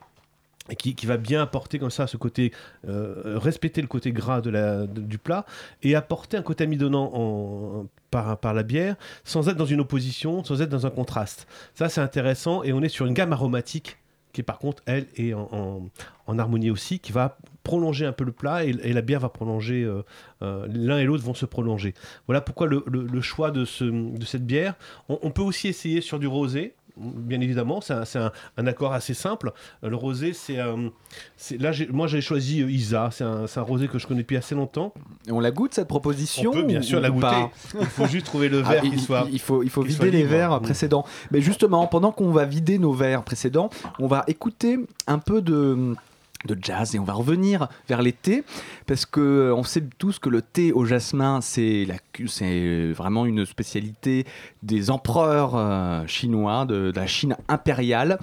[0.69, 2.53] Et qui, qui va bien apporter comme ça ce côté,
[2.87, 5.43] euh, respecter le côté gras de la, du plat
[5.81, 10.43] et apporter un côté amidonnant en, par, par la bière sans être dans une opposition,
[10.43, 11.47] sans être dans un contraste.
[11.73, 13.97] Ça, c'est intéressant et on est sur une gamme aromatique
[14.33, 15.89] qui, par contre, elle, est en, en-
[16.27, 19.29] en harmonie aussi, qui va prolonger un peu le plat et, et la bière va
[19.29, 20.03] prolonger, euh,
[20.41, 21.93] euh, l'un et l'autre vont se prolonger.
[22.27, 24.75] Voilà pourquoi le, le- le choix de, ce, de cette bière.
[25.09, 26.73] On, on peut aussi essayer sur du rosé.
[26.97, 29.53] Bien évidemment, c'est un, c'est un- un accord assez simple.
[29.83, 30.59] Euh, Le rosé, c'est.
[30.59, 30.89] euh,
[31.57, 33.09] là, moi, j'ai choisi Isa.
[33.11, 34.93] C'est un, rosé que je connais depuis assez longtemps.
[35.25, 37.45] Et on la goûte cette proposition On peut bien ou- sûr la goûter.
[37.79, 39.25] Il faut juste trouver le Ah, verre il, qui soit.
[39.31, 41.05] il faut, il faut vider les verres précédents.
[41.31, 45.95] Mais justement, pendant qu'on va vider nos verres précédents, on va écouter un peu de
[46.45, 48.43] de jazz et on va revenir vers les thés
[48.87, 51.95] parce que euh, on sait tous que le thé au jasmin c'est la
[52.27, 54.25] c'est vraiment une spécialité
[54.63, 58.19] des empereurs euh, chinois de, la Chine impériale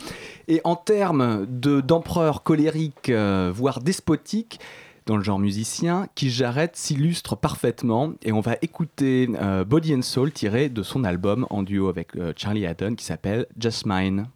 [0.46, 4.60] et en termes de d'empereurs colériques euh, voire despotiques
[5.08, 10.02] dans le genre musicien, qui Jarrett s'illustre parfaitement et on va écouter euh, Body and
[10.02, 14.28] Soul tiré de son album en duo avec euh, Charlie Haddon qui s'appelle Just Mine.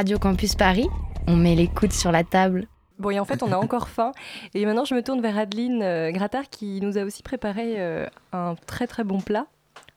[0.00, 0.88] Radio Campus Paris,
[1.26, 2.66] on met les coudes sur la table.
[2.98, 4.12] Bon, et en fait, on a encore faim.
[4.54, 8.06] Et maintenant, je me tourne vers Adeline euh, Grattard qui nous a aussi préparé euh,
[8.32, 9.44] un très très bon plat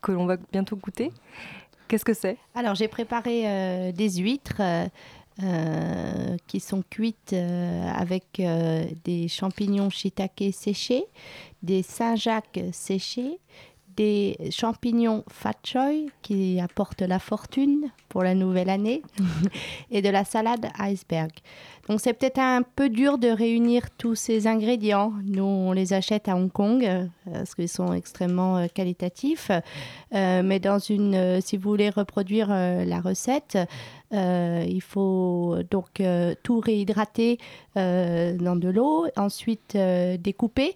[0.01, 1.13] que l'on va bientôt goûter.
[1.87, 2.35] Qu'est-ce que c'est?
[2.53, 4.61] Alors, j'ai préparé euh, des huîtres
[5.41, 11.05] euh, qui sont cuites euh, avec euh, des champignons shiitake séchés,
[11.63, 13.39] des Saint-Jacques séchés,
[13.95, 19.01] des champignons fat choy qui apportent la fortune pour la nouvelle année
[19.91, 21.31] et de la salade iceberg.
[21.89, 25.11] Donc c'est peut-être un peu dur de réunir tous ces ingrédients.
[25.25, 29.51] Nous, on les achète à Hong Kong euh, parce qu'ils sont extrêmement euh, qualitatifs.
[30.13, 33.57] Euh, mais dans une, euh, si vous voulez reproduire euh, la recette,
[34.15, 36.03] il faut donc
[36.43, 37.39] tout réhydrater
[37.75, 40.75] dans de l'eau, ensuite découper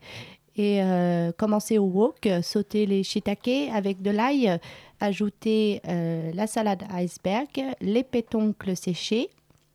[0.58, 4.60] et euh, commencer au wok, sauter les shiitake avec de l'ail,
[5.00, 7.48] ajouter euh, la salade iceberg,
[7.80, 9.30] les pétoncles séchés,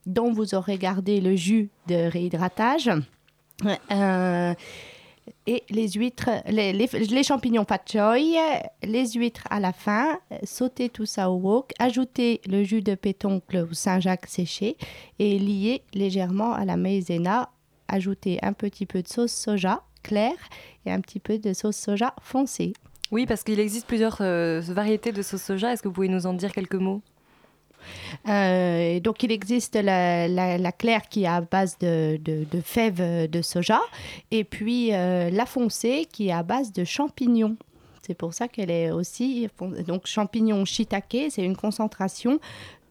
[0.06, 2.90] dont vous aurez gardé le jus de réhydratage.
[3.92, 4.54] Euh,
[5.46, 8.34] et les huîtres, les, les- champignons fat choy,
[8.82, 13.68] les huîtres à la fin, sauter tout ça au wok, ajouter le jus de pétoncle
[13.70, 14.76] ou Saint-Jacques séché
[15.20, 17.50] et lier légèrement à la maïzena,
[17.86, 20.36] ajouter un petit peu de sauce soja claire
[20.86, 22.72] et un petit peu de sauce soja foncée.
[23.10, 25.72] Oui, parce qu'il existe plusieurs euh, variétés de sauce soja.
[25.72, 27.02] Est-ce que vous pouvez nous en dire quelques mots?
[28.28, 32.60] Euh, donc, il existe la, la- la claire qui est à base de, de- de
[32.60, 33.80] fèves de soja,
[34.30, 37.56] et puis euh, la foncée qui est à base de champignons.
[38.06, 39.48] C'est pour ça qu'elle est aussi.
[39.86, 42.40] Donc, champignons shiitake, c'est une concentration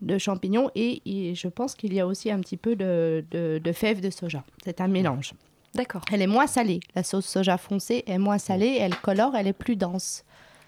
[0.01, 3.71] de champignons, et, et je pense qu'il y a aussi un petit peu de- de
[3.71, 4.43] fèves de soja.
[4.63, 5.33] C'est un mélange.
[5.73, 6.01] D'accord.
[6.11, 6.81] Elle est moins salée.
[6.95, 10.23] La sauce soja foncée est moins salée, elle colore, elle est plus dense.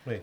[0.08, 0.16] Oui.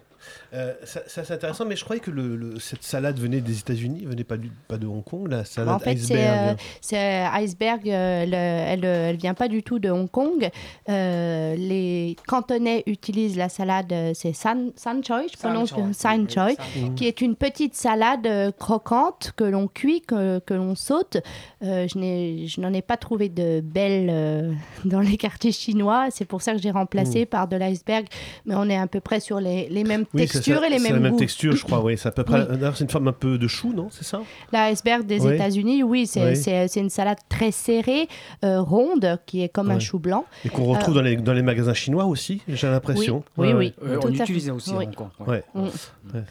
[0.54, 3.58] Euh, ça, ça, c'est intéressant, mais je croyais que le, le- cette salade venait des
[3.58, 6.50] États-Unis, venait pas, du, pas de Hong Kong, la salade en fait, c'est iceberg.
[6.50, 7.88] euh, c'est iceberg.
[7.90, 10.48] euh, le- elle, elle vient pas du tout de Hong Kong.
[10.88, 16.48] Euh, les Cantonais utilisent la salade, c'est san, san choi, je prononce san oui, choi,
[16.54, 16.94] san.
[16.94, 21.16] qui est une petite salade croquante que l'on cuit, que, que l'on saute.
[21.62, 24.52] Euh, je n'ai- je n'en ai pas trouvé de belle euh,
[24.84, 26.08] dans les quartiers chinois.
[26.10, 27.26] C'est pour ça que j'ai remplacé Mm.
[27.26, 28.06] par de l'iceberg.
[28.46, 30.70] Mais on est à peu près sur les, les mêmes Oui, c'est textures ça, et
[30.70, 31.18] les c'est mêmes la même goûts.
[31.18, 31.96] texture, je crois, oui.
[31.96, 32.40] C'est à peu près.
[32.40, 32.56] Oui.
[32.58, 34.20] D'ailleurs, c'est une forme un peu de chou, non C'est ça?
[34.52, 35.34] L'iceberg des Oui.
[35.34, 36.68] États-Unis, oui, c'est Oui.
[36.76, 38.08] une salade très serrée,
[38.44, 40.24] euh, ronde, qui est comme un chou blanc.
[40.44, 43.22] Et qu'on retrouve Euh, dans, les, dans les magasins chinois aussi, j'ai l'impression.
[43.36, 43.88] Oui, oui, ouais.
[43.88, 44.22] Euh, on à fait.
[44.24, 44.84] utilisait aussi Oui.
[44.84, 45.08] à Hong Kong.
[45.20, 45.44] ouais.
[45.54, 45.62] Ouais.
[45.62, 45.68] Mm.
[46.16, 46.22] Ouais.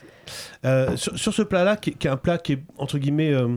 [0.65, 3.31] Euh, sur, sur ce plat-là, qui, est- qui est un plat qui est entre guillemets
[3.33, 3.47] euh,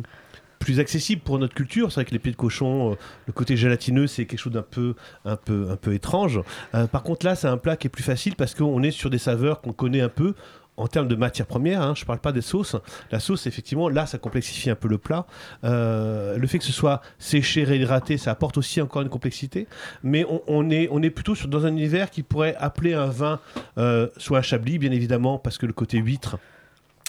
[0.62, 2.94] plus accessible pour notre culture, c'est vrai que les pieds de cochon, euh,
[3.26, 4.94] le côté gélatineux, c'est quelque chose d'un peu,
[5.24, 6.40] un peu, un peu étrange.
[6.74, 9.10] Euh, par contre, là, c'est un plat qui est plus facile parce qu'on est sur
[9.10, 10.34] des saveurs qu'on connaît un peu.
[10.78, 12.76] En termes de matières premières, hein, je ne parle pas des sauces.
[13.10, 15.26] La sauce, effectivement, là, ça complexifie un peu le plat.
[15.64, 19.66] Euh, le fait que ce soit séché, réhydraté, ça apporte aussi encore une complexité.
[20.02, 23.38] Mais on, est, on est plutôt dans un univers qui pourrait appeler un vin,
[24.16, 26.38] soit un chablis, bien évidemment, parce que le côté huître,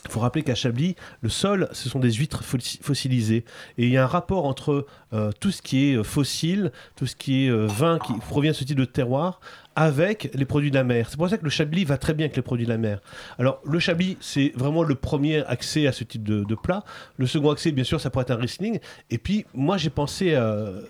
[0.06, 3.46] il faut rappeler qu'à Chablis, le sol, ce sont des huîtres fossi- fossilisées.
[3.78, 7.06] Et il y a un rapport entre euh, tout ce qui est euh, fossile, tout
[7.06, 9.40] ce qui est euh, vin qui provient de ce type de terroir,
[9.76, 11.08] avec les produits de la mer.
[11.10, 13.00] C'est pour ça que le Chablis va très bien avec les produits de la mer.
[13.40, 16.84] Alors, le Chablis, c'est vraiment le premier accès à ce type de, plat.
[17.18, 18.80] Le second accès, bien sûr, ça pourrait être un Riesling.
[19.10, 20.34] Et puis, moi, j'ai pensé...
[20.34, 20.82] euh,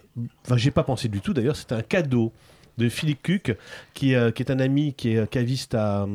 [0.45, 1.55] Enfin, j'ai pas pensé du tout, d'ailleurs.
[1.55, 2.32] C'était un cadeau
[2.78, 3.55] de Philippe Cuc,
[3.93, 6.07] qui, euh, qui est un ami qui est euh, caviste à,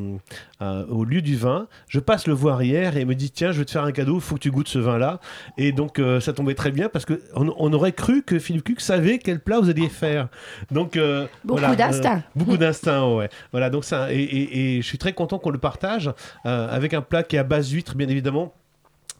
[0.59, 1.67] à- au lieu du vin.
[1.87, 3.91] Je passe le voir hier et il me dit Tiens, je vais te faire un
[3.91, 5.19] cadeau, il faut que tu goûtes ce vin-là.
[5.57, 7.17] Et donc, euh, ça tombait très bien parce qu'on
[7.57, 10.27] on aurait cru que Philippe Cuc savait quel plat vous alliez faire.
[10.71, 12.17] Donc, euh, Beaucoup voilà, d'instinct.
[12.17, 13.29] euh, beaucoup d'instinct, ouais.
[13.51, 16.11] Voilà, donc ça, et, et- et je suis très content qu'on le partage
[16.45, 18.53] euh, avec un plat qui est à base d'huître, bien évidemment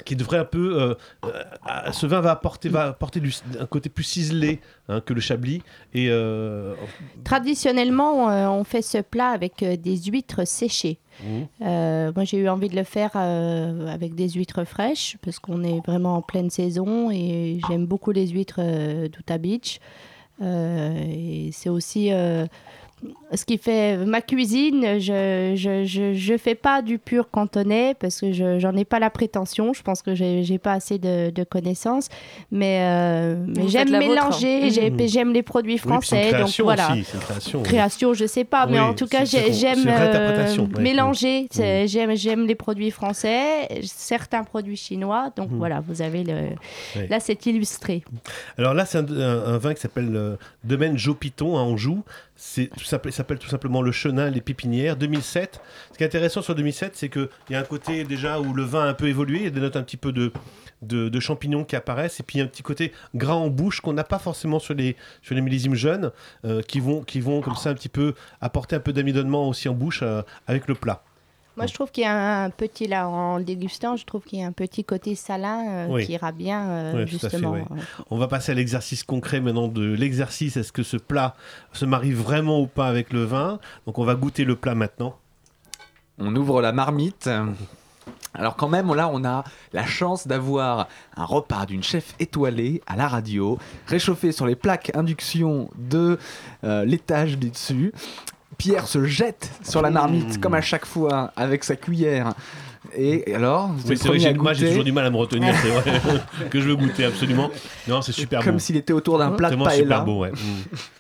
[0.05, 0.81] qui devrait un peu.
[0.81, 0.93] euh,
[1.25, 5.21] euh, ce vin va apporter, va apporter du- un côté plus ciselé hein, que le
[5.21, 5.61] chablis.
[5.93, 6.73] Et euh,
[7.23, 8.27] Traditionnellement,
[8.57, 10.99] on fait ce plat avec des huîtres séchées.
[11.61, 15.85] Euh, moi, j'ai eu envie de le faire avec des huîtres fraîches parce qu'on est
[15.85, 18.61] vraiment en pleine saison et j'aime beaucoup les huîtres
[19.09, 19.79] d'Utah Beach.
[20.41, 22.11] Et c'est aussi
[23.34, 24.99] ce qui fait ma cuisine.
[24.99, 28.99] Je je, je, je fais pas du pur cantonais parce que je j'en ai pas
[28.99, 29.73] la prétention.
[29.73, 32.07] Je pense que j'ai pas assez de, de connaissances,
[32.51, 33.99] mais euh, mais j'aime vôtre.
[33.99, 34.89] mélanger.
[34.89, 35.07] Mhm.
[35.07, 36.91] J'aime les produits Oui, français, donc création voilà.
[36.91, 37.65] aussi, une création, oui.
[37.65, 40.82] Création, je sais pas, mais Oui, en tout cas, j'aime euh, oui.
[40.84, 41.47] mélanger.
[41.51, 45.32] C'est- J'aime j'aime les produits français, certains produits chinois.
[45.36, 45.57] Donc Mhm.
[45.57, 46.36] voilà, vous avez le.
[46.95, 47.07] Oui.
[47.09, 48.03] Là, c'est illustré.
[48.57, 52.03] Alors là, c'est un, un- un vin qui s'appelle euh, Domaine Joe Piton à Anjou.
[52.36, 53.11] C'est tout simple.
[53.20, 55.59] S'appelle tout simplement Le Chenin, les pépinières, 2007.
[55.91, 58.63] Ce qui est intéressant sur 2007, c'est qu'il y a un côté déjà où le
[58.63, 60.32] vin a un peu évolué, il y a des notes un petit peu de,
[60.82, 64.20] de, champignons qui apparaissent, et puis un petit côté gras en bouche qu'on n'a pas
[64.20, 66.13] forcément sur les, sur les millésimes jeunes,
[66.45, 69.67] euh, qui, vont, qui vont comme ça un petit peu apporter un peu d'amidonnement aussi
[69.67, 71.03] en bouche euh, avec le plat.
[71.60, 74.43] Moi, je trouve qu'il y a un petit, là, en dégustant, je trouve qu'il y
[74.43, 76.05] a un petit côté salin euh, Oui.
[76.05, 77.51] qui ira bien, euh, fait, justement.
[77.51, 77.66] ouais.
[78.10, 80.55] On va passer à l'exercice concret maintenant de l'exercice.
[80.55, 81.36] Est-ce que ce plat
[81.74, 83.60] se marie vraiment ou pas avec le vin?
[83.86, 85.18] Donc on va goûter le plat maintenant.
[86.18, 87.30] On ouvre la marmite.
[88.34, 89.43] Alors quand même, là, on a
[89.74, 90.88] la chance d'avoir
[91.18, 96.18] un repas d'une chef étoilée à la radio, réchauffé sur les plaques induction de
[96.64, 97.91] euh, l'étage du dessus.
[98.60, 102.34] Pierre se jette sur la marmite, comme à chaque fois, avec sa cuillère.
[102.95, 105.70] Et alors vous Oui, c'est vrai, moi j'ai toujours du mal à me retenir, c'est
[105.70, 106.01] vrai,
[106.49, 107.49] que je veux goûter absolument.
[107.88, 108.60] Non, c'est super Comme bon.
[108.60, 109.99] s'il était autour d'un plat de Vraiment super paella.
[110.01, 110.32] beau, ouais.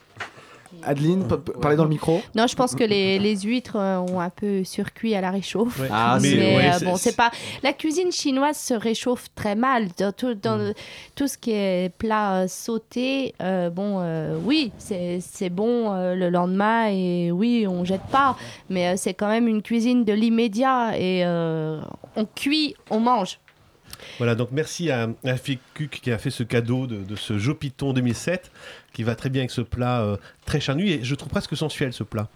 [0.83, 1.25] Adeline,
[1.61, 2.21] parlez dans le micro.
[2.35, 5.79] Non, je pense que les, les huîtres euh, ont un peu surcuit à la réchauffe.
[5.79, 5.87] Ouais.
[5.91, 7.31] Ah, mais c'est- ouais, euh, c'est- bon, c'est pas.
[7.63, 9.87] La cuisine chinoise se réchauffe très mal.
[9.97, 10.73] Dans tout, dans Mm.
[11.15, 16.15] tout ce qui est plat euh, sauté, euh, bon, euh, oui, c'est c'est bon euh,
[16.15, 18.35] le lendemain et oui, on jette pas.
[18.69, 21.79] Mais euh, c'est quand même une cuisine de l'immédiat et euh,
[22.15, 23.39] on cuit, on mange.
[24.17, 27.93] Voilà, donc merci à, à Ficuc qui a fait ce cadeau de, de ce Jopiton
[27.93, 28.51] 2007
[28.93, 31.93] qui va très bien avec ce plat euh, très charnu et je trouve presque sensuel
[31.93, 32.27] ce plat.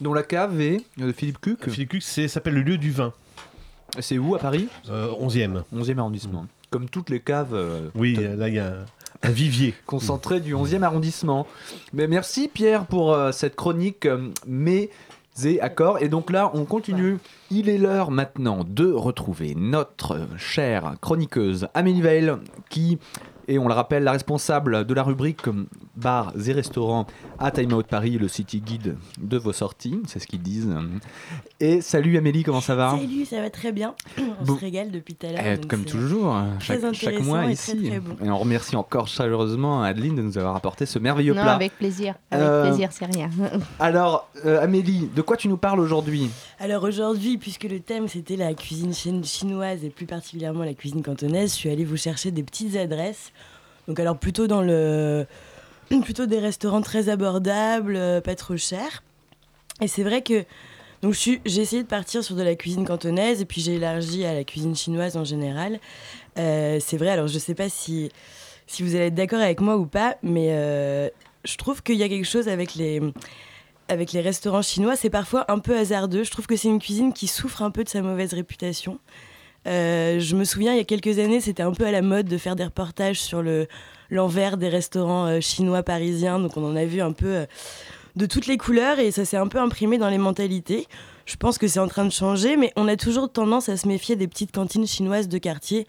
[0.00, 1.70] Dont la cave est de Philippe Cuc.
[1.70, 3.12] Philippe Cuc, s'appelle le lieu du vin.
[4.00, 4.68] C'est où à Paris?
[4.88, 5.62] 11e.
[5.74, 6.46] 11e arrondissement.
[6.70, 7.54] Comme toutes les caves.
[7.54, 8.84] euh, Oui, là il y a un,
[9.22, 9.74] un vivier.
[9.86, 11.46] concentré du 11e arrondissement.
[11.92, 14.90] Mais merci Pierre pour euh, cette chronique euh, mais
[15.42, 16.02] et accords.
[16.02, 17.18] Et donc là, on continue.
[17.50, 22.32] Il est l'heure maintenant de retrouver notre chère chroniqueuse Amélie Veil
[22.70, 22.98] qui
[23.48, 25.42] est, on le rappelle, la responsable de la rubrique
[25.96, 27.06] bars et restaurants
[27.38, 30.74] à Time Out Paris, le city guide de vos sorties, c'est ce qu'ils disent.
[31.66, 33.94] Et salut Amélie, comment ça va Salut, ça va très bien.
[34.18, 34.54] On Bon.
[34.56, 35.58] se régale depuis tout à l'heure.
[35.62, 37.74] Eh, comme toujours, très chaque, mois et ici.
[37.78, 38.16] très, très bon.
[38.22, 41.54] Et on remercie encore chaleureusement Adeline de nous avoir apporté ce merveilleux non, plat.
[41.54, 42.16] avec plaisir.
[42.30, 43.30] Avec Euh, plaisir, c'est rien.
[43.80, 46.28] Alors, euh, Amélie, de quoi tu nous parles aujourd'hui?
[46.58, 51.02] Alors aujourd'hui, puisque le thème c'était la cuisine chi- chinoise et plus particulièrement la cuisine
[51.02, 53.32] cantonaise, je suis allée vous chercher des petites adresses.
[53.88, 55.24] Donc alors plutôt dans le
[56.02, 59.02] plutôt des restaurants très abordables, euh, pas trop chers.
[59.80, 60.44] Et c'est vrai que
[61.04, 64.32] donc j'ai essayé de partir sur de la cuisine cantonaise et puis j'ai élargi à
[64.32, 65.78] la cuisine chinoise en général.
[66.38, 68.10] Euh, c'est vrai, alors je sais pas si
[68.66, 71.10] si vous allez être d'accord avec moi ou pas, mais euh,
[71.44, 73.02] je trouve qu'il y a quelque chose avec les
[73.88, 76.24] avec les restaurants chinois, c'est parfois un peu hasardeux.
[76.24, 78.98] Je trouve que c'est une cuisine qui souffre un peu de sa mauvaise réputation.
[79.66, 82.28] Euh, je me souviens, il y a quelques années, c'était un peu à la mode
[82.28, 83.66] de faire des reportages sur le
[84.08, 86.38] l'envers des restaurants chinois parisiens.
[86.38, 87.44] Donc on en a vu un peu
[88.16, 90.86] de toutes les couleurs et ça s'est un peu imprimé dans les mentalités.
[91.26, 93.88] Je pense que c'est en train de changer, mais on a toujours tendance à se
[93.88, 95.86] méfier des petites cantines chinoises de quartier,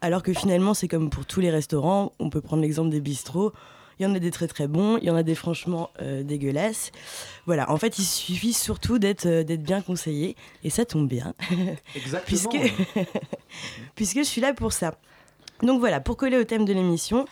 [0.00, 2.12] alors que finalement c'est comme pour tous les restaurants.
[2.18, 3.52] On peut prendre l'exemple des bistrots.
[3.98, 6.22] Il y en a des très très bons, il y en a des franchement euh,
[6.22, 6.90] dégueulasses.
[7.44, 11.34] Voilà, en fait, il suffit surtout d'être euh, d'être bien conseillé, et ça tombe bien.
[11.94, 12.24] Exactement.
[12.24, 12.74] puisque,
[13.96, 14.94] puisque je suis là pour ça.
[15.62, 17.26] Donc voilà, pour coller au thème de l'émission,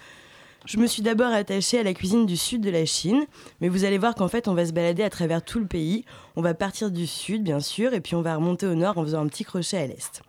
[0.67, 3.25] je me suis d'abord attachée à la cuisine du sud de la Chine,
[3.61, 6.05] mais vous allez voir qu'en fait, on va se balader à travers tout le pays.
[6.37, 9.03] On va partir du sud, bien sûr, et puis on va remonter au nord en
[9.05, 10.23] faisant un petit crochet à l'est.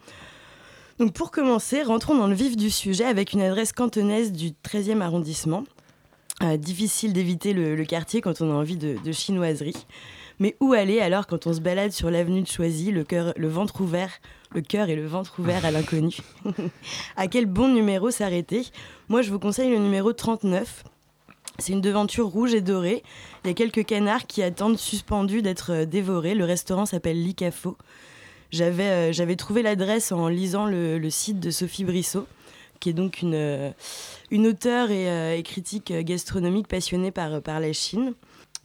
[1.00, 5.02] Donc pour commencer, rentrons dans le vif du sujet avec une adresse cantonaise du 13e
[5.02, 5.64] arrondissement.
[6.44, 9.76] Euh, difficile d'éviter le, quartier quand on a envie de chinoiserie.
[10.40, 13.48] Mais où aller alors quand on se balade sur l'avenue de Choisy, le, cœur, le
[13.50, 14.10] ventre ouvert,
[14.52, 16.18] le cœur et le ventre ouvert à l'inconnu?
[17.18, 18.66] À quel bon numéro s'arrêter?
[19.10, 20.86] Moi, je vous conseille le numéro 39.
[21.58, 23.04] C'est une devanture rouge et dorée.
[23.44, 26.36] Il y a quelques canards qui attendent suspendus d'être euh, dévorés.
[26.36, 27.78] Le restaurant s'appelle L'Icafo.
[28.52, 32.28] J'avais euh, j'avais trouvé l'adresse en lisant le, site de Sophie Brissot,
[32.80, 33.72] qui est donc une, euh,
[34.32, 38.14] une auteure et, et critique gastronomique passionnée par, par la Chine.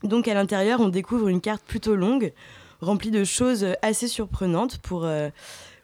[0.05, 2.31] Donc à l'intérieur, on découvre une carte plutôt longue,
[2.79, 5.29] remplie de choses assez surprenantes pour, euh,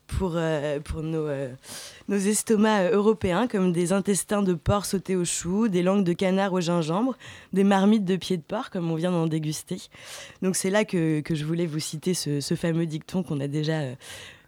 [0.06, 1.50] pour, euh, pour nos, euh,
[2.08, 6.54] nos estomacs européens, comme des intestins de porc sautés au chou, des langues de canard
[6.54, 7.18] au gingembre,
[7.52, 9.82] des marmites de pieds de porc, comme on vient d'en déguster.
[10.44, 13.82] Donc c'est là que, que je voulais vous citer ce fameux dicton qu'on a déjà...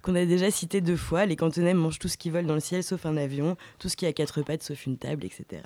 [0.03, 2.59] qu'on a déjà cité deux fois, les cantonais mangent tout ce qu'ils veulent dans le
[2.59, 5.63] ciel sauf un avion, tout ce qui a quatre pattes sauf une table, etc.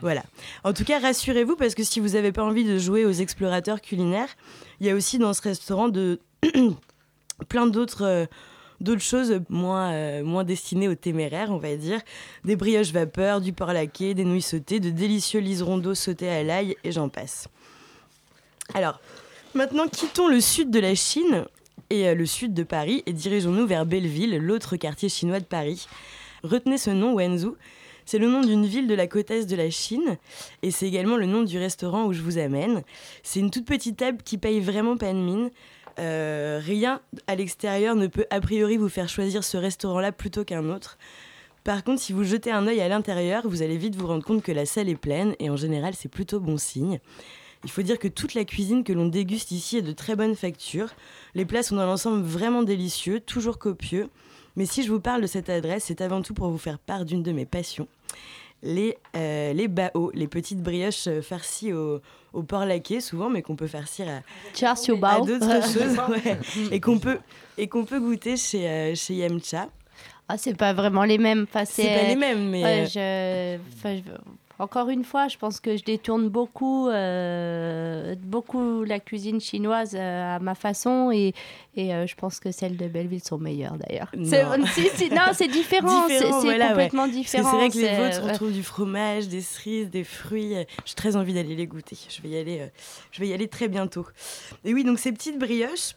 [0.00, 0.24] Voilà.
[0.64, 3.80] En tout cas, rassurez-vous parce que si vous n'avez pas envie de jouer aux explorateurs
[3.80, 4.28] culinaires,
[4.80, 6.18] il y a aussi dans ce restaurant de
[7.48, 8.26] plein d'autres euh,
[8.80, 12.00] d'autres choses moins, euh, moins destinées aux téméraires, on va dire.
[12.44, 16.42] Des brioches vapeur, du porc laqué, des nouilles sautées, de délicieux liserons d'eau sautés à
[16.42, 17.48] l'ail et j'en passe.
[18.74, 19.00] Alors,
[19.54, 21.44] Maintenant, quittons le sud de la Chine
[21.90, 25.86] et euh, le sud de Paris et dirigeons-nous vers Belleville, l'autre quartier chinois de Paris.
[26.42, 27.56] Retenez ce nom, Wenzhou.
[28.06, 30.18] C'est le nom d'une ville de la côte est de la Chine
[30.62, 32.82] et c'est également le nom du restaurant où je vous amène.
[33.22, 35.50] C'est une toute petite table qui paye vraiment pas de mine.
[35.98, 40.68] Euh, rien à l'extérieur ne peut a priori vous faire choisir ce restaurant-là plutôt qu'un
[40.68, 40.98] autre.
[41.62, 44.42] Par contre, si vous jetez un œil à l'intérieur, vous allez vite vous rendre compte
[44.42, 47.00] que la salle est pleine et en général, c'est plutôt bon signe.
[47.64, 50.34] Il faut dire que toute la cuisine que l'on déguste ici est de très bonne
[50.36, 50.88] facture.
[51.34, 54.08] Les plats sont dans l'ensemble vraiment délicieux, toujours copieux.
[54.56, 57.04] Mais si je vous parle de cette adresse, c'est avant tout pour vous faire part
[57.04, 57.88] d'une de mes passions.
[58.62, 62.00] Les, euh, les bao, les petites brioches euh, farcies au,
[62.32, 64.20] au porc laqué souvent, mais qu'on peut farcir à,
[65.26, 65.98] d'autres choses.
[66.08, 66.38] ouais.
[66.70, 67.18] et qu'on peut,
[67.58, 69.68] et qu'on peut goûter chez, euh, chez Yamcha.
[70.28, 71.42] Ah, c'est pas vraiment les mêmes.
[71.48, 74.10] Enfin, C'est pas les mêmes, mais, Ouais, euh, je- enfin, je-
[74.58, 80.36] Encore une fois, je pense que je détourne beaucoup, euh, beaucoup la cuisine chinoise euh,
[80.36, 81.34] à ma façon et,
[81.74, 84.10] et euh, je pense que celles de Belleville sont meilleures d'ailleurs.
[84.16, 84.30] Non.
[84.30, 84.44] c'est
[84.96, 87.50] différent, c'est Différent, c'est voilà, complètement différent.
[87.50, 90.54] C'est vrai que les vôtres, on retrouve du fromage, des cerises, des fruits.
[90.84, 91.96] J'ai très envie d'aller les goûter.
[92.08, 92.66] Je vais y aller, euh,
[93.10, 94.06] je vais y aller très bientôt.
[94.64, 95.94] Et oui, donc ces petites brioches.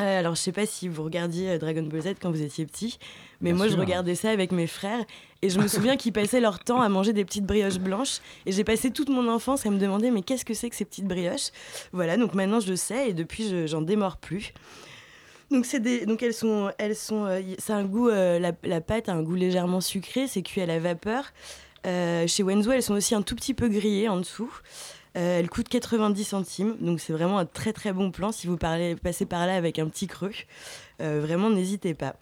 [0.00, 2.98] euh, alors, je sais pas si vous regardiez Dragon Ball Z quand vous étiez petit,
[3.40, 5.04] mais Bien moi, je regardais ça avec mes frères.
[5.42, 8.18] Et je me souviens qu'ils passaient leur temps à manger des petites brioches blanches.
[8.44, 10.84] Et j'ai passé toute mon enfance à me demander, mais qu'est-ce que c'est que ces
[10.84, 11.50] petites brioches?
[11.92, 13.10] Voilà, donc maintenant, je le sais.
[13.10, 14.52] Et depuis, je- j'en démords plus.
[15.50, 19.22] Donc, des, donc elles sont, elles sont, euh, un goût, euh, la, pâte a un
[19.22, 21.24] goût légèrement sucré, c'est cuit à la vapeur.
[21.86, 24.52] Euh, chez Wenzo, elles sont aussi un tout petit peu grillées en dessous.
[25.14, 29.26] Elles coûtent 90 centimes, donc c'est vraiment un très très bon plan si vous passez
[29.26, 30.30] par là avec un petit creux.
[31.00, 32.14] Vraiment, n'hésitez pas.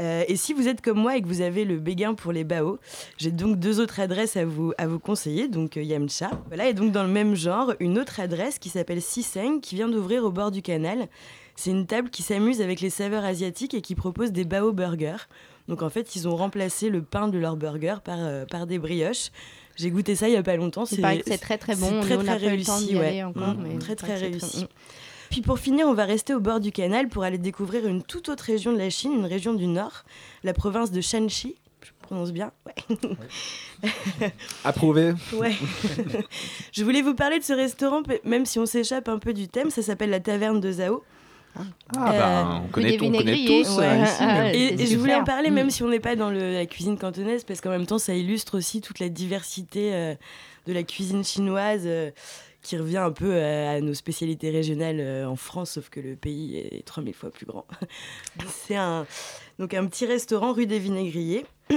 [0.00, 2.44] Euh, et si vous êtes comme moi et que vous avez le béguin pour les
[2.44, 2.78] bao,
[3.18, 6.30] j'ai donc deux autres adresses à vous, à vous conseiller, donc euh, Yamcha.
[6.48, 9.88] Voilà, et donc dans le même genre, une autre adresse qui s'appelle Siseng, qui vient
[9.88, 11.08] d'ouvrir au bord du canal.
[11.56, 15.28] C'est une table qui s'amuse avec les saveurs asiatiques et qui propose des bao burgers.
[15.68, 18.78] Donc en fait, ils ont remplacé le pain de leur burger par, euh, par des
[18.78, 19.30] brioches.
[19.76, 20.86] J'ai goûté ça il y a pas longtemps.
[20.86, 21.00] C'est
[21.40, 21.88] très, très bon.
[22.02, 23.22] c'est Très on très le temps réussi, ouais.
[23.58, 24.66] mais très très très- réussi.
[25.32, 28.28] Puis pour finir, on va rester au bord du canal pour aller découvrir une toute
[28.28, 30.04] autre région de la Chine, une région du nord,
[30.44, 31.56] la province de Shanxi.
[31.82, 32.98] Je prononce bien Ouais.
[34.64, 35.14] Approuvé.
[35.32, 35.52] Ouais.
[36.72, 39.70] Je voulais vous parler de ce restaurant, même si on s'échappe un peu du thème,
[39.70, 41.02] ça s'appelle la Taverne de Zhao.
[41.56, 41.62] Ah,
[41.96, 43.86] bah, on connaît, on connaît tous ouais.
[43.86, 44.16] euh, ici.
[44.20, 45.54] Ah, mais- et, et je voulais en parler Mm.
[45.54, 48.14] même si on n'est pas dans le- la cuisine cantonaise, parce qu'en même temps, ça
[48.14, 50.14] illustre aussi toute la diversité euh,
[50.66, 51.86] de la cuisine chinoise.
[52.62, 56.14] Qui revient un peu euh, à nos spécialités régionales euh, en France, sauf que le
[56.16, 57.66] pays est 3000 fois plus grand.
[58.48, 59.06] C'est un,
[59.58, 61.44] un petit restaurant rue des Vinaigriers.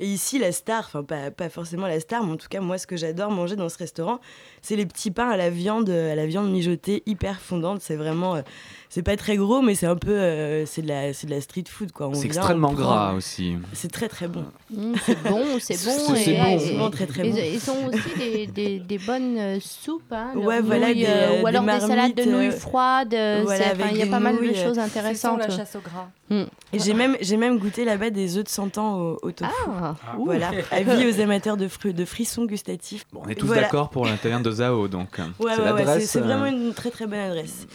[0.00, 2.78] Et ici, la star, enfin pas, pas forcément la star, mais en tout cas, moi,
[2.78, 4.20] ce que j'adore manger dans ce restaurant,
[4.62, 7.80] c'est les petits pains à la viande, à la viande mijotée, hyper fondante.
[7.80, 8.42] C'est vraiment, euh,
[8.90, 11.40] c'est pas très gros, mais c'est un peu, euh, c'est de la, c'est de la
[11.40, 12.10] street food quoi.
[12.14, 13.56] C'est extrêmement on prend- gras aussi.
[13.72, 14.44] C'est très très bon.
[14.70, 16.14] Mm, c'est bon, c'est bon.
[16.14, 16.46] C'est- c'est bon.
[16.46, 17.36] et- Souvent très, très bon.
[17.36, 21.38] Ils ont aussi des, des, des bonnes euh, soupes, hein, Ouais, voilà, nouilles, des, euh,
[21.38, 23.14] euh, ou alors des des, salades de nouilles euh, froides.
[23.14, 25.40] euh, voilà, c'est- il y a pas mal de euh, choses c'est intéressantes.
[25.40, 26.08] la chasse au gras.
[26.30, 26.42] Mm.
[26.74, 29.50] Et j'ai même, j'ai même goûté là-bas des œufs de 100 ans au, au tofu.
[29.66, 29.87] Ah,
[30.18, 33.04] voilà, avis aux amateurs de, fruits, de frissons gustatifs.
[33.12, 33.62] Bon, on est tous Voilà.
[33.62, 35.18] d'accord pour taverne de Zao, donc.
[35.18, 37.66] euh, Ouais, c'est ouais, ouais, c'est euh, vraiment une très très bonne adresse.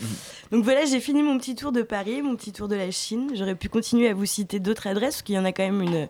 [0.51, 3.31] Donc voilà, j'ai fini mon petit tour de Paris, mon petit tour de la Chine.
[3.35, 5.81] J'aurais pu continuer à vous citer d'autres adresses, parce qu'il y en a quand même
[5.81, 6.07] une,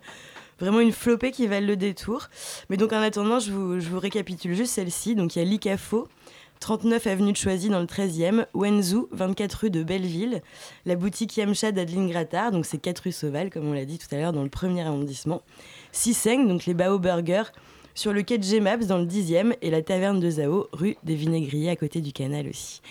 [0.60, 2.30] vraiment une flopée qui valent le détour.
[2.70, 5.16] Mais donc en attendant, je vous, je vous récapitule juste celle-ci.
[5.16, 6.08] Donc il y a l'ICAFO,
[6.60, 10.42] 39 avenue de Choisy dans le 13e, Wenzhou, 24 rue de Belleville,
[10.86, 14.08] la boutique Yamcha d'Adeline Grattard, donc c'est 4 rue Sauval, comme on l'a dit tout
[14.16, 15.42] à l'heure, dans le premier arrondissement.
[15.94, 17.44] Siseng, donc les Bao Burgers,
[17.96, 21.16] sur le quai de Gemaps dans le 10e, et la taverne de Zao, rue des
[21.16, 22.82] Vinaigriers, à côté du canal aussi.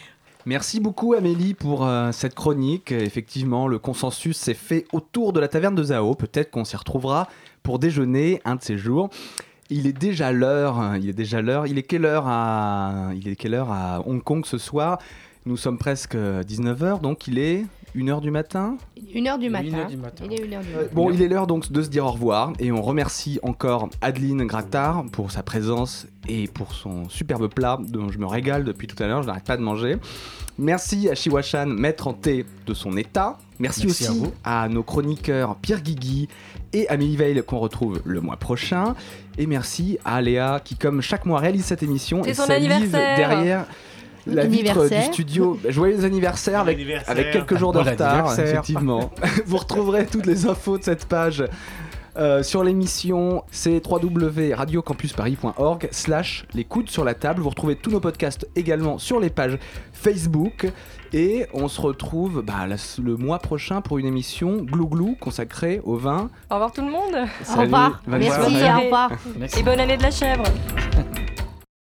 [0.47, 2.91] Merci beaucoup Amélie pour euh, cette chronique.
[2.91, 6.15] Effectivement, le consensus s'est fait autour de la taverne de Zao.
[6.15, 7.29] Peut-être qu'on s'y retrouvera
[7.63, 9.11] pour déjeuner un de ces jours.
[9.71, 10.79] Il est déjà l'heure.
[10.81, 11.67] hein, Il est déjà l'heure.
[11.69, 14.99] Il est quelle heure à Il est quelle heure à Hong Kong ce soir?
[15.47, 18.77] Nous sommes presque 19h, donc il est 1h du matin.
[19.15, 19.75] Une heure du Une matin.
[19.81, 20.25] heure du matin.
[20.27, 20.89] Il est une heure du matin.
[20.95, 24.47] Bon, il est l'heure donc de se dire au revoir et on remercie encore Adeline
[24.47, 29.01] Grattard pour sa présence et pour son superbe plat dont je me régale depuis tout
[29.03, 29.97] à l'heure, je n'arrête pas de manger.
[30.59, 33.39] Merci à Shiwashan, maître en thé de son état.
[33.59, 34.33] Merci, Merci à aussi vous.
[34.45, 36.29] à, nos chroniqueurs Pierre Guigui
[36.73, 38.95] et Amélie Veil qu'on retrouve le mois prochain.
[39.39, 43.17] Et merci à Léa qui, comme chaque mois, réalise cette émission C'est et son anniversaire.
[43.17, 43.67] derrière
[44.27, 45.59] la vitre du studio.
[45.69, 47.11] Joyeux anniversaire avec, anniversaire.
[47.11, 49.11] avec quelques jours de Bon retard, effectivement.
[49.47, 51.45] Vous retrouverez toutes les infos de cette page
[52.15, 57.41] Euh, sur l'émission, c'est www.radiocampusparis.org slash les coudes sur la table.
[57.41, 59.59] Vous retrouvez tous nos podcasts également sur les pages
[59.95, 60.71] Facebook.
[61.15, 65.97] Et on se retrouve bah, la- le mois prochain pour une émission Glou-Glou consacrée au
[65.97, 66.29] vin.
[66.51, 67.17] Au revoir tout le monde.
[67.45, 68.77] Salut, bonne Merci, soirée.
[68.77, 69.11] au revoir.
[69.39, 69.61] Merci.
[69.61, 70.45] Et bonne année de la chèvre.